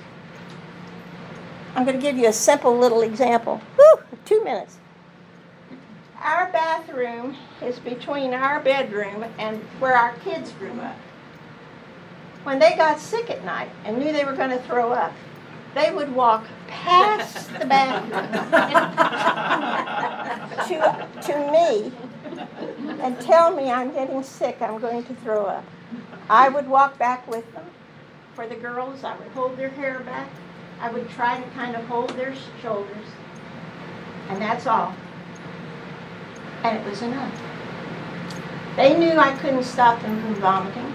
I'm 1.75 1.85
going 1.85 1.97
to 1.97 2.03
give 2.03 2.17
you 2.17 2.29
a 2.29 2.33
simple 2.33 2.77
little 2.77 3.03
example. 3.03 3.61
Whew, 3.77 4.01
two 4.25 4.43
minutes. 4.45 4.79
Our 6.23 6.51
bathroom 6.53 7.37
is 7.63 7.79
between 7.79 8.35
our 8.35 8.61
bedroom 8.61 9.25
and 9.39 9.59
where 9.79 9.97
our 9.97 10.13
kids 10.19 10.53
grew 10.53 10.73
up. 10.81 10.97
When 12.43 12.59
they 12.59 12.77
got 12.77 12.99
sick 13.01 13.31
at 13.31 13.45
night 13.45 13.71
and 13.85 13.99
knew 13.99 14.13
they 14.13 14.25
were 14.25 14.35
going 14.35 14.51
to 14.51 14.63
throw 14.65 14.93
up, 14.93 15.13
they 15.75 15.93
would 15.93 16.15
walk 16.15 16.45
past 16.71 17.53
the 17.59 17.67
bathroom 17.67 18.11
to, 20.69 21.09
to 21.23 21.53
me 21.53 21.93
and 23.03 23.21
tell 23.21 23.51
me 23.55 23.71
I'm 23.71 23.93
getting 23.93 24.23
sick, 24.23 24.61
I'm 24.61 24.79
going 24.81 25.05
to 25.05 25.15
throw 25.17 25.45
up. 25.47 25.65
I 26.29 26.49
would 26.49 26.69
walk 26.69 26.99
back 26.99 27.27
with 27.29 27.53
them. 27.55 27.65
For 28.35 28.47
the 28.47 28.55
girls, 28.55 29.05
I 29.05 29.17
would 29.17 29.29
hold 29.29 29.57
their 29.57 29.71
hair 29.71 30.01
back. 30.01 30.29
I 30.81 30.91
would 30.91 31.11
try 31.11 31.41
to 31.41 31.51
kind 31.51 31.77
of 31.77 31.85
hold 31.87 32.11
their 32.11 32.35
shoulders. 32.63 33.07
And 34.29 34.41
that's 34.41 34.67
all. 34.67 34.95
And 36.63 36.79
it 36.79 36.89
was 36.89 37.03
enough. 37.03 37.35
They 38.77 38.97
knew 38.97 39.19
I 39.19 39.37
couldn't 39.39 39.65
stop 39.65 40.01
them 40.01 40.21
from 40.23 40.37
vomiting. 40.37 40.95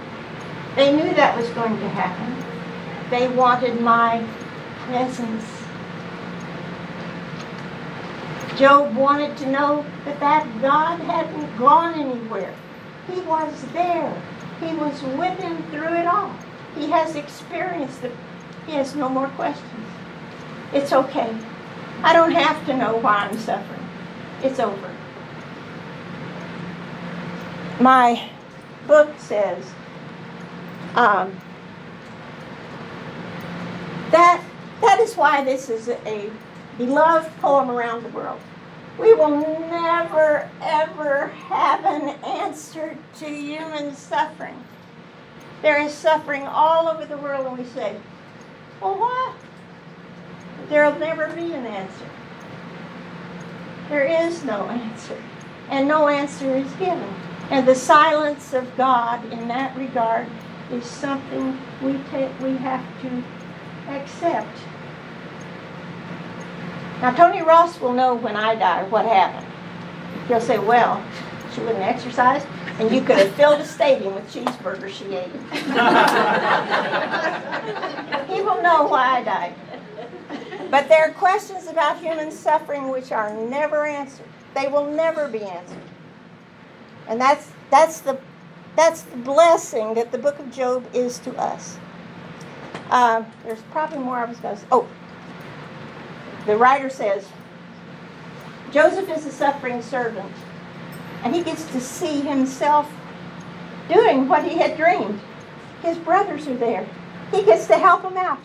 They 0.76 0.96
knew 0.96 1.14
that 1.14 1.38
was 1.38 1.50
going 1.50 1.78
to 1.78 1.90
happen. 1.90 2.34
They 3.10 3.28
wanted 3.28 3.80
my 3.82 4.26
presence. 4.88 5.55
Job 8.58 8.96
wanted 8.96 9.36
to 9.38 9.50
know 9.50 9.86
that 10.06 10.20
that 10.20 10.62
God 10.62 11.00
hadn't 11.02 11.58
gone 11.58 11.94
anywhere. 12.00 12.54
He 13.12 13.20
was 13.22 13.62
there. 13.74 14.22
He 14.60 14.74
was 14.76 15.02
with 15.04 15.38
him 15.40 15.62
through 15.72 15.94
it 15.94 16.08
all. 16.08 16.34
He 16.76 16.90
has 16.90 17.16
experienced 17.16 18.04
it. 18.04 18.14
He 18.66 18.74
has 18.74 18.96
no 18.96 19.10
more 19.10 19.28
questions. 19.30 19.88
It's 20.74 20.94
okay. 20.94 21.36
I 22.02 22.14
don't 22.14 22.32
have 22.32 22.66
to 22.68 22.76
know 22.76 22.98
why 22.98 23.16
I'm 23.18 23.38
suffering. 23.38 23.88
It's 24.42 24.60
over. 24.60 24.92
My 27.80 28.30
book 28.88 29.14
says 29.18 29.66
um, 30.96 31.36
that 34.12 34.44
that 34.82 35.00
is 35.00 35.16
why 35.16 35.44
this 35.44 35.70
is 35.70 35.90
a 35.90 36.32
beloved 36.78 37.32
poem 37.38 37.70
around 37.70 38.04
the 38.04 38.10
world. 38.10 38.40
We 39.00 39.14
will 39.14 39.42
never, 39.70 40.50
ever 40.62 41.28
have 41.50 41.84
an 41.86 42.10
answer 42.24 42.98
to 43.20 43.26
human 43.26 43.94
suffering. 43.96 44.64
There 45.62 45.82
is 45.82 45.94
suffering 45.94 46.44
all 46.44 46.88
over 46.88 47.06
the 47.06 47.18
world, 47.18 47.48
and 47.48 47.58
we 47.58 47.66
say, 47.66 47.98
well, 48.82 48.96
why? 48.96 49.36
There'll 50.70 50.98
never 50.98 51.28
be 51.34 51.54
an 51.54 51.66
answer. 51.66 52.10
There 53.90 54.06
is 54.06 54.44
no 54.44 54.68
answer, 54.70 55.22
and 55.70 55.88
no 55.88 56.08
answer 56.08 56.56
is 56.56 56.72
given. 56.74 57.14
And 57.52 57.68
the 57.68 57.76
silence 57.76 58.54
of 58.54 58.76
God 58.76 59.32
in 59.32 59.48
that 59.50 59.78
regard 59.78 60.28
is 60.72 60.86
something 60.86 61.60
we, 61.84 62.00
take, 62.12 62.38
we 62.40 62.58
have 62.58 62.84
to 63.02 63.24
accept. 63.90 64.58
Now, 67.02 67.12
Tony 67.12 67.42
Ross 67.42 67.80
will 67.80 67.94
know 67.94 68.16
when 68.16 68.36
I 68.36 68.56
die 68.56 68.84
what 68.84 69.06
happened. 69.06 69.46
He'll 70.28 70.42
say, 70.42 70.58
well, 70.58 71.04
she 71.54 71.62
wouldn't 71.62 71.84
exercise, 71.84 72.46
and 72.80 72.92
you 72.92 73.02
could 73.02 73.18
have 73.18 73.34
filled 73.36 73.60
a 73.60 73.66
stadium 73.66 74.16
with 74.16 74.34
cheeseburgers 74.34 74.90
she 74.90 75.16
ate. 75.16 75.28
he 78.30 78.42
will 78.42 78.62
know 78.62 78.88
why 78.88 79.18
I 79.18 79.24
died. 79.24 79.56
But 80.72 80.90
there 80.90 81.10
are 81.10 81.14
questions 81.14 81.68
about 81.68 82.00
human 82.00 82.32
suffering 82.32 82.90
which 82.90 83.12
are 83.12 83.34
never 83.34 83.86
answered. 83.86 84.28
They 84.54 84.68
will 84.68 84.92
never 84.92 85.28
be 85.28 85.44
answered. 85.44 85.78
And 87.08 87.22
that's, 87.22 87.52
that's, 87.70 88.00
the, 88.00 88.20
that's 88.76 89.04
the 89.04 89.18
blessing 89.18 89.94
that 89.94 90.12
the 90.12 90.18
book 90.18 90.40
of 90.40 90.52
Job 90.52 90.86
is 90.94 91.20
to 91.20 91.38
us. 91.38 91.78
Uh, 92.90 93.24
there's 93.44 93.62
probably 93.72 94.00
more 94.00 94.18
I 94.18 94.26
was 94.26 94.40
going 94.40 94.56
to 94.56 94.62
say. 94.62 94.68
Oh, 94.72 94.88
the 96.46 96.58
writer 96.58 96.90
says 96.90 97.28
Joseph 98.72 99.10
is 99.10 99.26
a 99.26 99.32
suffering 99.32 99.82
servant, 99.82 100.32
and 101.24 101.34
he 101.34 101.44
gets 101.44 101.66
to 101.72 101.80
see 101.80 102.22
himself 102.22 102.92
doing 103.88 104.28
what 104.28 104.44
he 104.44 104.58
had 104.58 104.78
dreamed. 104.78 105.20
His 105.82 105.98
brothers 105.98 106.48
are 106.48 106.58
there, 106.58 106.88
he 107.32 107.44
gets 107.44 107.68
to 107.68 107.78
help 107.78 108.02
them 108.02 108.18
out. 108.18 108.40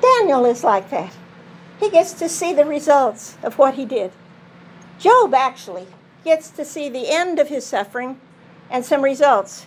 Daniel 0.00 0.44
is 0.44 0.62
like 0.62 0.90
that. 0.90 1.12
He 1.80 1.90
gets 1.90 2.12
to 2.14 2.28
see 2.28 2.52
the 2.52 2.64
results 2.64 3.36
of 3.42 3.58
what 3.58 3.74
he 3.74 3.84
did. 3.84 4.12
Job 4.98 5.34
actually 5.34 5.86
gets 6.24 6.50
to 6.50 6.64
see 6.64 6.88
the 6.88 7.08
end 7.08 7.38
of 7.38 7.48
his 7.48 7.66
suffering 7.66 8.20
and 8.70 8.84
some 8.84 9.02
results. 9.02 9.66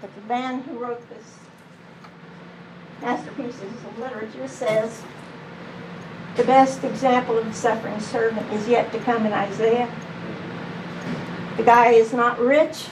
But 0.00 0.14
the 0.14 0.22
man 0.22 0.62
who 0.62 0.78
wrote 0.78 1.08
this 1.08 1.36
masterpieces 3.00 3.62
of 3.62 3.98
literature 3.98 4.48
says 4.48 5.02
the 6.36 6.44
best 6.44 6.84
example 6.84 7.38
of 7.38 7.46
the 7.46 7.52
suffering 7.52 7.98
servant 8.00 8.50
is 8.52 8.68
yet 8.68 8.92
to 8.92 8.98
come 9.00 9.24
in 9.24 9.32
Isaiah. 9.32 9.90
The 11.56 11.62
guy 11.62 11.92
is 11.92 12.12
not 12.12 12.38
rich. 12.38 12.86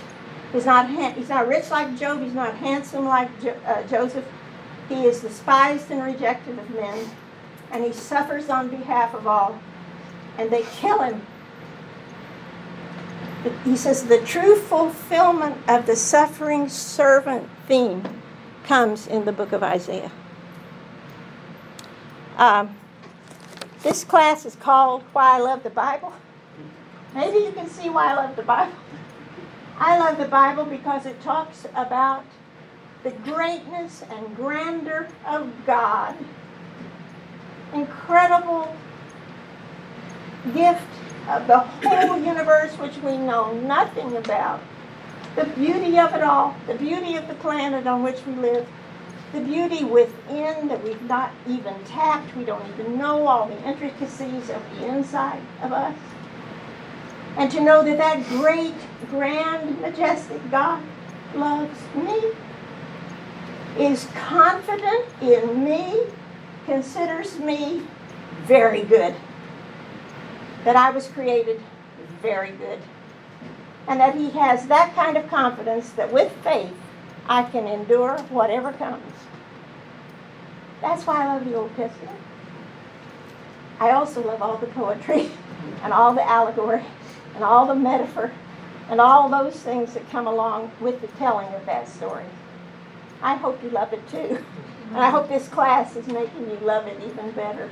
He's 0.53 0.64
not, 0.66 0.88
he's 0.88 1.28
not 1.28 1.47
rich 1.47 1.70
like 1.70 1.99
Job. 1.99 2.22
He's 2.22 2.32
not 2.32 2.57
handsome 2.57 3.05
like 3.05 3.28
jo- 3.42 3.57
uh, 3.66 3.82
Joseph. 3.86 4.24
He 4.88 5.05
is 5.05 5.20
despised 5.20 5.90
and 5.90 6.03
rejected 6.03 6.59
of 6.59 6.70
men, 6.70 7.11
and 7.70 7.84
he 7.84 7.92
suffers 7.92 8.49
on 8.49 8.68
behalf 8.68 9.14
of 9.14 9.26
all, 9.26 9.59
and 10.38 10.51
they 10.51 10.62
kill 10.62 11.03
him. 11.03 11.26
He 13.64 13.76
says 13.76 14.05
the 14.05 14.20
true 14.20 14.57
fulfillment 14.57 15.57
of 15.68 15.86
the 15.86 15.97
suffering 15.97 16.68
servant 16.68 17.49
theme 17.66 18.22
comes 18.64 19.07
in 19.07 19.26
the 19.26 19.32
book 19.32 19.53
of 19.53 19.62
Isaiah. 19.62 20.11
Um, 22.38 22.74
this 23.85 24.03
class 24.03 24.47
is 24.47 24.57
called 24.57 25.03
Why 25.12 25.37
I 25.37 25.39
Love 25.41 25.62
the 25.62 25.70
Bible. 25.70 26.12
Maybe 27.14 27.45
you 27.45 27.53
can 27.53 27.68
see 27.68 27.91
why 27.91 28.12
I 28.12 28.14
love 28.14 28.35
the 28.35 28.43
Bible. 28.43 28.72
I 29.78 29.99
love 29.99 30.16
the 30.16 30.26
Bible 30.26 30.64
because 30.64 31.05
it 31.05 31.20
talks 31.20 31.66
about 31.74 32.24
the 33.03 33.11
greatness 33.11 34.03
and 34.11 34.35
grandeur 34.35 35.07
of 35.26 35.53
God. 35.66 36.16
Incredible 37.74 38.74
gift 40.55 40.89
of 41.28 41.47
the 41.47 41.59
whole 41.59 42.18
universe 42.18 42.72
which 42.78 42.97
we 42.99 43.18
know 43.18 43.53
nothing 43.53 44.16
about. 44.16 44.61
The 45.37 45.45
beauty 45.45 45.99
of 45.99 46.14
it 46.14 46.22
all, 46.22 46.57
the 46.66 46.74
beauty 46.74 47.16
of 47.16 47.28
the 47.28 47.35
planet 47.35 47.87
on 47.87 48.03
which 48.03 48.24
we 48.26 48.32
live, 48.35 48.66
the 49.35 49.41
beauty 49.41 49.82
within 49.82 50.68
that 50.68 50.82
we've 50.85 51.03
not 51.03 51.32
even 51.49 51.74
tapped. 51.85 52.35
We 52.37 52.45
don't 52.45 52.64
even 52.72 52.97
know 52.97 53.26
all 53.26 53.49
the 53.49 53.61
intricacies 53.66 54.49
of 54.49 54.62
the 54.70 54.87
inside 54.87 55.43
of 55.61 55.72
us. 55.72 55.97
And 57.37 57.51
to 57.51 57.61
know 57.61 57.82
that 57.82 57.99
that 57.99 58.24
great, 58.28 58.74
grand, 59.11 59.80
majestic 59.80 60.41
God 60.51 60.82
loves 61.35 61.78
me, 61.97 62.32
is 63.76 64.07
confident 64.14 65.07
in 65.20 65.64
me, 65.64 66.05
considers 66.64 67.41
me 67.41 67.82
very 68.45 68.82
good. 68.82 69.16
That 70.62 70.76
I 70.76 70.91
was 70.91 71.09
created 71.09 71.61
very 72.22 72.53
good. 72.53 72.78
And 73.89 73.99
that 73.99 74.14
He 74.14 74.30
has 74.30 74.68
that 74.68 74.95
kind 74.95 75.16
of 75.16 75.28
confidence 75.28 75.91
that 75.91 76.12
with 76.12 76.30
faith 76.45 76.72
I 77.27 77.43
can 77.45 77.66
endure 77.66 78.18
whatever 78.29 78.72
comes. 78.72 79.12
That's 80.81 81.07
why 81.07 81.25
I 81.25 81.35
love 81.35 81.45
the 81.45 81.55
Old 81.55 81.75
Testament. 81.77 82.18
I 83.81 83.91
also 83.91 84.22
love 84.25 84.43
all 84.43 84.59
the 84.59 84.66
poetry 84.66 85.31
and 85.83 85.93
all 85.93 86.14
the 86.14 86.22
allegory 86.22 86.85
and 87.35 87.43
all 87.43 87.66
the 87.66 87.75
metaphor 87.75 88.33
and 88.89 89.01
all 89.01 89.29
those 89.29 89.55
things 89.55 89.95
that 89.95 90.09
come 90.11 90.27
along 90.27 90.70
with 90.81 91.01
the 91.01 91.09
telling 91.18 91.49
of 91.55 91.64
that 91.66 91.89
story. 91.89 92.27
I 93.22 93.37
hope 93.37 93.62
you 93.62 93.70
love 93.70 93.93
it 93.93 94.07
too. 94.09 94.45
And 94.91 94.99
I 94.99 95.09
hope 95.11 95.29
this 95.29 95.49
class 95.49 95.97
is 95.97 96.07
making 96.07 96.51
you 96.51 96.59
love 96.62 96.87
it 96.87 97.01
even 97.03 97.31
better. 97.33 97.70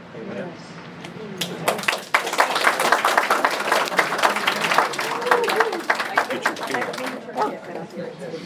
Get 6.30 6.44
your 6.44 6.57
pen. 6.57 6.84
Oh. 7.36 8.38